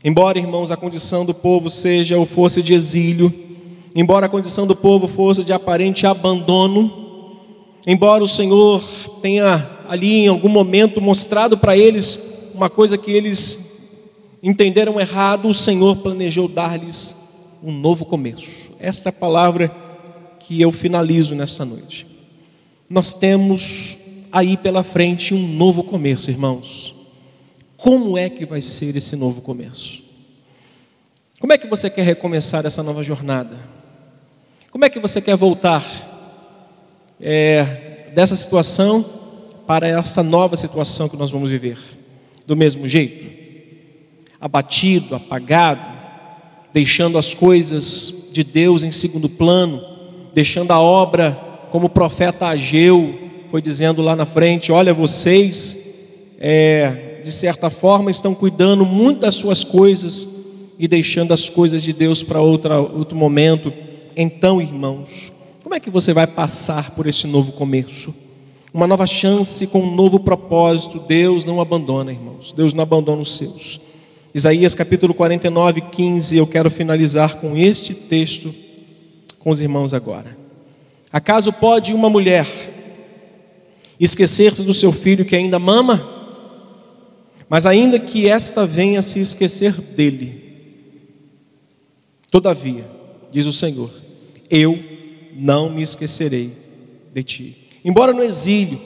Embora, 0.04 0.40
irmãos, 0.40 0.72
a 0.72 0.78
condição 0.78 1.24
do 1.28 1.34
povo 1.34 1.70
seja 1.70 2.18
ou 2.18 2.26
fosse 2.26 2.64
de 2.64 2.74
exílio, 2.74 3.53
embora 3.96 4.26
a 4.26 4.30
condição 4.30 4.66
do 4.66 4.76
povo 4.76 5.08
fosse 5.08 5.44
de 5.44 5.54
aparente 5.54 6.06
abandono, 6.06 6.92
embora 7.86 8.24
o 8.24 8.28
Senhor 8.28 8.84
tenha 9.22 9.70
ali 9.88 10.26
em 10.26 10.28
algum 10.28 10.50
momento 10.50 11.02
mostrado 11.02 11.58
para 11.58 11.78
eles 11.78 12.52
uma 12.56 12.70
coisa 12.70 12.98
que 12.98 13.12
eles 13.12 14.40
entenderam 14.42 15.00
errado, 15.00 15.48
o 15.48 15.54
Senhor 15.54 15.98
planejou 15.98 16.48
dar-lhes 16.48 17.16
um 17.64 17.72
novo 17.72 18.06
começo. 18.06 18.72
Essa 18.80 19.08
é 19.08 19.12
a 19.12 19.14
palavra 19.14 19.74
que 20.40 20.60
eu 20.62 20.72
finalizo 20.72 21.34
nessa 21.34 21.64
noite. 21.64 22.06
Nós 22.90 23.14
temos 23.14 23.98
aí 24.32 24.58
pela 24.58 24.84
frente 24.84 25.34
um 25.34 25.48
novo 25.48 25.84
começo, 25.84 26.30
irmãos. 26.30 26.94
Como 27.78 28.18
é 28.18 28.30
que 28.30 28.46
vai 28.46 28.62
ser 28.62 28.96
esse 28.96 29.16
novo 29.16 29.42
começo? 29.42 30.04
Como 31.40 31.54
é 31.54 31.58
que 31.58 31.68
você 31.68 31.90
quer 31.90 32.04
recomeçar 32.04 32.66
essa 32.66 32.84
nova 32.84 33.04
jornada? 33.04 33.73
Como 34.74 34.84
é 34.84 34.90
que 34.90 35.00
você 35.00 35.22
quer 35.22 35.38
voltar 35.38 35.82
é, 37.22 38.10
dessa 38.14 38.36
situação 38.36 39.06
para 39.66 39.88
essa 39.88 40.22
nova 40.22 40.58
situação 40.58 41.08
que 41.08 41.16
nós 41.16 41.32
vamos 41.32 41.50
viver? 41.50 41.78
Do 42.46 42.58
mesmo 42.58 42.86
jeito? 42.86 43.44
abatido, 44.44 45.16
apagado, 45.16 45.80
deixando 46.74 47.18
as 47.18 47.34
coisas 47.34 48.30
de 48.34 48.44
Deus 48.44 48.84
em 48.84 48.92
segundo 48.92 49.30
plano, 49.30 49.82
deixando 50.34 50.72
a 50.72 50.82
obra 50.82 51.32
como 51.72 51.86
o 51.86 51.90
profeta 51.90 52.48
Ageu 52.48 53.14
foi 53.48 53.62
dizendo 53.62 54.02
lá 54.02 54.18
na 54.18 54.26
frente: 54.26 54.70
olha, 54.70 54.94
vocês, 54.94 55.78
é, 56.42 57.22
de 57.24 57.32
certa 57.32 57.70
forma, 57.70 58.12
estão 58.12 58.36
cuidando 58.36 58.84
muito 58.84 59.22
das 59.22 59.36
suas 59.36 59.64
coisas 59.64 60.28
e 60.78 60.90
deixando 60.90 61.34
as 61.34 61.48
coisas 61.48 61.82
de 61.82 61.94
Deus 61.94 62.22
para 62.22 62.42
outro 62.42 63.16
momento. 63.16 63.72
Então, 64.16 64.62
irmãos, 64.62 65.32
como 65.62 65.76
é 65.76 65.80
que 65.80 65.90
você 65.90 66.14
vai 66.14 66.28
passar 66.28 66.92
por 66.92 67.08
esse 67.08 67.28
novo 67.28 67.52
começo? 67.54 68.14
Uma 68.74 68.88
nova 68.88 69.06
chance 69.06 69.68
com 69.68 69.82
um 69.82 69.96
novo 69.96 70.20
propósito. 70.20 71.00
Deus 71.00 71.46
não 71.46 71.62
abandona, 71.62 72.12
irmãos. 72.12 72.52
Deus 72.52 72.74
não 72.74 72.84
abandona 72.84 73.22
os 73.22 73.38
seus. 73.38 73.80
Isaías 74.34 74.74
capítulo 74.74 75.14
49, 75.14 75.82
15. 75.82 76.36
Eu 76.36 76.48
quero 76.48 76.72
finalizar 76.72 77.38
com 77.38 77.56
este 77.56 77.94
texto 77.94 78.54
com 79.40 79.52
os 79.52 79.62
irmãos 79.62 79.94
agora. 79.94 80.38
Acaso 81.12 81.54
pode 81.54 81.94
uma 81.94 82.10
mulher 82.10 82.48
esquecer-se 84.00 84.64
do 84.64 84.74
seu 84.74 84.92
filho 84.92 85.26
que 85.26 85.36
ainda 85.36 85.60
mama? 85.60 86.10
Mas 87.48 87.66
ainda 87.66 88.00
que 88.00 88.28
esta 88.28 88.66
venha 88.66 89.02
se 89.02 89.20
esquecer 89.20 89.74
dele, 89.74 90.42
todavia, 92.32 92.86
diz 93.32 93.46
o 93.46 93.54
Senhor, 93.54 93.92
eu 94.54 94.78
não 95.36 95.68
me 95.68 95.82
esquecerei 95.82 96.52
de 97.12 97.24
ti. 97.24 97.58
Embora 97.84 98.14
no 98.14 98.22
exílio, 98.22 98.80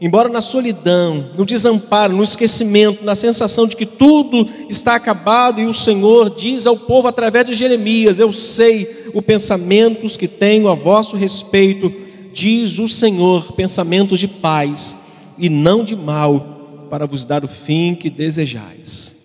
embora 0.00 0.30
na 0.30 0.40
solidão, 0.40 1.28
no 1.36 1.44
desamparo, 1.44 2.16
no 2.16 2.22
esquecimento, 2.22 3.04
na 3.04 3.14
sensação 3.14 3.66
de 3.66 3.76
que 3.76 3.84
tudo 3.84 4.48
está 4.70 4.94
acabado, 4.94 5.60
e 5.60 5.66
o 5.66 5.74
Senhor 5.74 6.30
diz 6.30 6.66
ao 6.66 6.74
povo 6.74 7.06
através 7.06 7.44
de 7.44 7.52
Jeremias: 7.52 8.18
Eu 8.18 8.32
sei 8.32 9.10
os 9.12 9.22
pensamentos 9.22 10.16
que 10.16 10.26
tenho 10.26 10.68
a 10.68 10.74
vosso 10.74 11.16
respeito, 11.16 11.92
diz 12.32 12.78
o 12.78 12.88
Senhor, 12.88 13.52
pensamentos 13.52 14.18
de 14.18 14.26
paz 14.26 14.96
e 15.38 15.50
não 15.50 15.84
de 15.84 15.94
mal, 15.94 16.86
para 16.88 17.06
vos 17.06 17.26
dar 17.26 17.44
o 17.44 17.48
fim 17.48 17.94
que 17.94 18.08
desejais. 18.08 19.16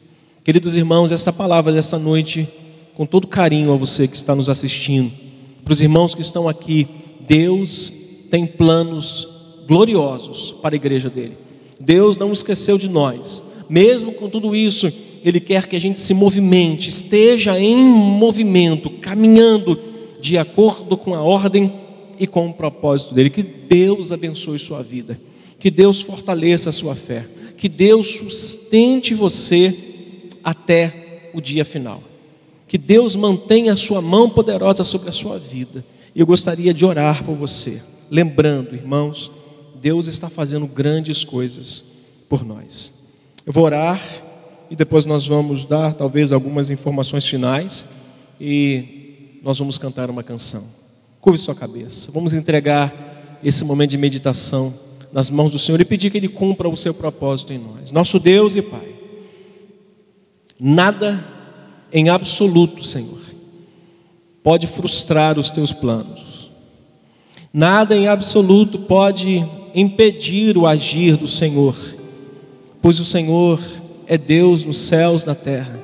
Queridos 0.43 0.75
irmãos, 0.75 1.13
esta 1.13 1.31
palavra 1.31 1.71
desta 1.71 1.97
noite, 1.97 2.45
com 2.95 3.05
todo 3.05 3.27
carinho 3.27 3.73
a 3.73 3.77
você 3.77 4.09
que 4.09 4.15
está 4.15 4.35
nos 4.35 4.49
assistindo, 4.49 5.24
para 5.65 5.73
os 5.73 5.81
irmãos 5.81 6.13
que 6.13 6.21
estão 6.21 6.47
aqui, 6.47 6.87
Deus 7.27 7.91
tem 8.29 8.45
planos 8.45 9.27
gloriosos 9.67 10.51
para 10.61 10.75
a 10.75 10.77
igreja 10.77 11.09
dele. 11.09 11.35
Deus 11.79 12.19
não 12.19 12.31
esqueceu 12.31 12.77
de 12.77 12.87
nós. 12.87 13.41
Mesmo 13.67 14.13
com 14.13 14.29
tudo 14.29 14.55
isso, 14.55 14.93
ele 15.23 15.39
quer 15.39 15.65
que 15.65 15.75
a 15.75 15.79
gente 15.79 15.99
se 15.99 16.13
movimente, 16.13 16.91
esteja 16.91 17.59
em 17.59 17.83
movimento, 17.83 18.91
caminhando 18.91 19.79
de 20.21 20.37
acordo 20.37 20.95
com 20.95 21.15
a 21.15 21.23
ordem 21.23 21.73
e 22.19 22.27
com 22.27 22.47
o 22.47 22.53
propósito 22.53 23.15
dele. 23.15 23.31
Que 23.31 23.41
Deus 23.41 24.11
abençoe 24.11 24.59
sua 24.59 24.83
vida, 24.83 25.19
que 25.57 25.71
Deus 25.71 25.99
fortaleça 25.99 26.69
a 26.69 26.71
sua 26.71 26.93
fé, 26.93 27.25
que 27.57 27.67
Deus 27.67 28.17
sustente 28.17 29.15
você 29.15 29.75
até 30.43 31.31
o 31.33 31.41
dia 31.41 31.65
final. 31.65 32.03
Que 32.75 32.79
Deus 32.79 33.15
mantenha 33.15 33.71
a 33.71 33.77
sua 33.77 34.01
mão 34.01 34.29
poderosa 34.29 34.83
sobre 34.83 35.07
a 35.07 35.11
sua 35.13 35.39
vida. 35.39 35.81
Eu 36.13 36.25
gostaria 36.25 36.73
de 36.73 36.83
orar 36.83 37.23
por 37.23 37.33
você, 37.33 37.81
lembrando, 38.11 38.75
irmãos, 38.75 39.31
Deus 39.79 40.07
está 40.07 40.27
fazendo 40.27 40.67
grandes 40.67 41.23
coisas 41.23 41.85
por 42.27 42.43
nós. 42.43 42.91
Eu 43.45 43.53
vou 43.53 43.63
orar 43.63 44.01
e 44.69 44.75
depois 44.75 45.05
nós 45.05 45.25
vamos 45.25 45.63
dar 45.63 45.93
talvez 45.93 46.33
algumas 46.33 46.69
informações 46.69 47.25
finais 47.25 47.87
e 48.41 49.39
nós 49.41 49.57
vamos 49.57 49.77
cantar 49.77 50.09
uma 50.09 50.21
canção. 50.21 50.61
Curve 51.21 51.39
sua 51.39 51.55
cabeça. 51.55 52.11
Vamos 52.11 52.33
entregar 52.33 53.39
esse 53.41 53.63
momento 53.63 53.91
de 53.91 53.97
meditação 53.97 54.73
nas 55.13 55.29
mãos 55.29 55.49
do 55.49 55.57
Senhor 55.57 55.79
e 55.79 55.85
pedir 55.85 56.09
que 56.11 56.17
Ele 56.17 56.27
cumpra 56.27 56.67
o 56.67 56.75
seu 56.75 56.93
propósito 56.93 57.53
em 57.53 57.57
nós. 57.57 57.93
Nosso 57.93 58.19
Deus 58.19 58.57
e 58.57 58.61
Pai. 58.61 58.95
Nada 60.59 61.34
em 61.91 62.09
absoluto, 62.09 62.83
Senhor, 62.83 63.21
pode 64.43 64.67
frustrar 64.67 65.39
os 65.39 65.49
teus 65.49 65.71
planos. 65.71 66.49
Nada 67.53 67.95
em 67.95 68.07
absoluto 68.07 68.79
pode 68.79 69.45
impedir 69.73 70.57
o 70.57 70.67
agir 70.67 71.17
do 71.17 71.27
Senhor, 71.27 71.75
pois 72.81 72.99
o 72.99 73.05
Senhor 73.05 73.59
é 74.07 74.17
Deus 74.17 74.63
nos 74.63 74.77
céus 74.77 75.23
e 75.23 75.27
na 75.27 75.35
terra, 75.35 75.79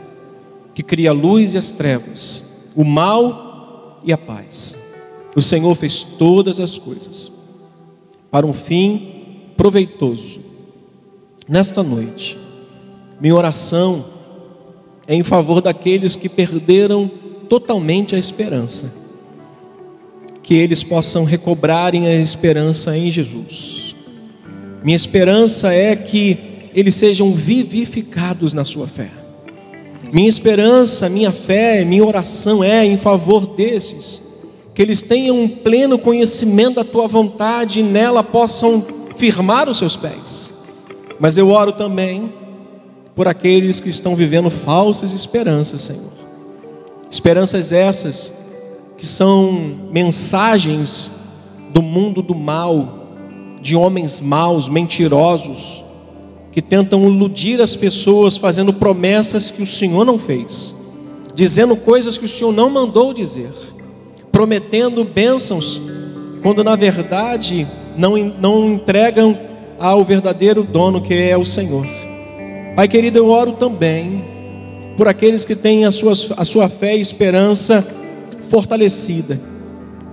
que 0.74 0.84
cria 0.84 1.10
a 1.10 1.14
luz 1.14 1.54
e 1.54 1.58
as 1.58 1.72
trevas, 1.72 2.70
o 2.76 2.84
mal 2.84 3.99
e 4.04 4.14
a 4.14 4.18
paz. 4.18 4.78
O 5.36 5.41
Senhor 5.41 5.74
fez 5.76 6.04
todas 6.04 6.60
as 6.60 6.78
coisas 6.78 7.32
para 8.30 8.45
um 8.45 8.54
fim 8.54 9.41
proveitoso. 9.58 10.39
Nesta 11.47 11.84
noite, 11.84 12.38
minha 13.20 13.36
oração 13.36 14.04
é 15.08 15.16
em 15.16 15.24
favor 15.24 15.62
daqueles 15.62 16.16
que 16.16 16.30
perderam 16.30 17.10
totalmente 17.49 18.16
a 18.16 18.20
esperança, 18.20 18.93
que 20.41 20.54
eles 20.54 20.84
possam 20.84 21.24
recobrarem 21.24 22.08
a 22.08 22.16
esperança 22.16 22.97
em 22.97 23.12
Jesus 23.12 23.82
minha 24.84 24.95
esperança 24.95 25.72
é 25.72 25.95
que 25.95 26.38
eles 26.74 26.95
sejam 26.95 27.34
vivificados 27.34 28.52
na 28.54 28.66
sua 28.66 28.88
fé. 28.88 29.10
Minha 30.12 30.28
esperança, 30.28 31.08
minha 31.08 31.32
fé, 31.32 31.86
minha 31.86 32.04
oração 32.04 32.64
é 32.64 32.84
em 32.84 32.97
favor 32.97 33.45
desses, 33.45 34.22
que 34.74 34.82
eles 34.82 35.04
tenham 35.04 35.39
um 35.39 35.47
pleno 35.47 35.99
conhecimento 35.99 36.76
da 36.76 36.84
tua 36.84 37.08
vontade 37.08 37.80
e 37.80 37.84
nela 37.84 38.24
possam 38.24 38.84
firmar 39.16 39.70
os 39.70 39.78
seus 39.78 39.95
pés. 39.95 40.52
Mas 41.20 41.38
eu 41.38 41.49
oro 41.49 41.74
também 41.74 42.34
por 43.16 43.28
aqueles 43.28 43.80
que 43.80 43.89
estão 43.89 44.16
vivendo 44.16 44.49
falsas 44.49 45.12
esperanças, 45.12 45.82
Senhor. 45.82 46.12
Esperanças 47.09 47.72
essas 47.72 48.32
que 48.97 49.05
são 49.05 49.51
mensagens 49.91 51.12
do 51.74 51.82
mundo 51.82 52.22
do 52.22 52.36
mal, 52.36 53.07
de 53.62 53.76
homens 53.76 54.22
maus, 54.22 54.70
mentirosos, 54.70 55.84
que 56.51 56.62
tentam 56.62 57.07
iludir 57.07 57.62
as 57.62 57.76
pessoas 57.76 58.38
fazendo 58.38 58.74
promessas 58.74 59.51
que 59.51 59.62
o 59.62 59.66
Senhor 59.66 60.05
não 60.05 60.20
fez, 60.20 60.76
dizendo 61.34 61.76
coisas 61.76 62.18
que 62.18 62.26
o 62.26 62.30
Senhor 62.30 62.51
não 62.51 62.70
mandou 62.70 63.14
dizer, 63.14 63.51
prometendo 64.32 65.03
bênçãos, 65.03 65.82
quando 66.41 66.64
na 66.64 66.76
verdade 66.76 67.68
não, 67.97 68.18
não 68.18 68.74
entregam 68.74 69.38
ao 69.80 70.03
verdadeiro 70.03 70.64
dono 70.64 71.01
que 71.01 71.14
é 71.14 71.38
o 71.38 71.45
Senhor. 71.45 72.01
Pai 72.76 72.88
querido, 72.88 73.18
eu 73.18 73.28
oro 73.28 73.54
também 73.54 74.24
por 74.98 75.08
aqueles 75.08 75.46
que 75.46 75.56
têm 75.56 75.86
a 75.86 75.92
sua, 75.92 76.14
a 76.38 76.46
sua 76.46 76.70
fé 76.70 76.96
e 76.96 77.02
esperança 77.02 77.86
fortalecida 78.50 79.40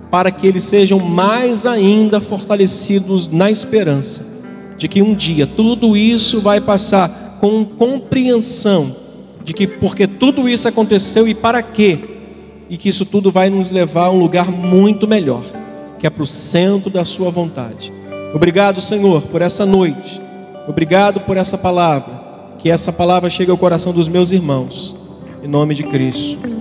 para 0.09 0.31
que 0.31 0.47
eles 0.47 0.63
sejam 0.63 0.99
mais 0.99 1.65
ainda 1.65 2.19
fortalecidos 2.19 3.27
na 3.27 3.51
esperança 3.51 4.25
de 4.77 4.87
que 4.87 5.01
um 5.01 5.13
dia 5.13 5.45
tudo 5.45 5.95
isso 5.95 6.41
vai 6.41 6.59
passar 6.59 7.37
com 7.39 7.63
compreensão 7.63 8.95
de 9.49 9.53
que 9.53 9.65
porque 9.65 10.05
tudo 10.05 10.47
isso 10.47 10.67
aconteceu 10.67 11.27
e 11.27 11.33
para 11.33 11.63
quê, 11.63 11.97
e 12.69 12.77
que 12.77 12.87
isso 12.87 13.03
tudo 13.03 13.31
vai 13.31 13.49
nos 13.49 13.71
levar 13.71 14.05
a 14.05 14.11
um 14.11 14.19
lugar 14.19 14.51
muito 14.51 15.07
melhor, 15.07 15.43
que 15.97 16.05
é 16.05 16.09
para 16.09 16.21
o 16.21 16.27
centro 16.27 16.89
da 16.91 17.03
Sua 17.03 17.31
vontade. 17.31 17.91
Obrigado, 18.33 18.79
Senhor, 18.79 19.23
por 19.23 19.41
essa 19.41 19.65
noite. 19.65 20.21
Obrigado 20.67 21.21
por 21.21 21.35
essa 21.35 21.57
palavra. 21.57 22.28
Que 22.59 22.69
essa 22.69 22.91
palavra 22.91 23.29
chegue 23.29 23.49
ao 23.49 23.57
coração 23.57 23.93
dos 23.93 24.07
meus 24.07 24.31
irmãos. 24.31 24.95
Em 25.41 25.47
nome 25.47 25.73
de 25.73 25.83
Cristo. 25.83 26.58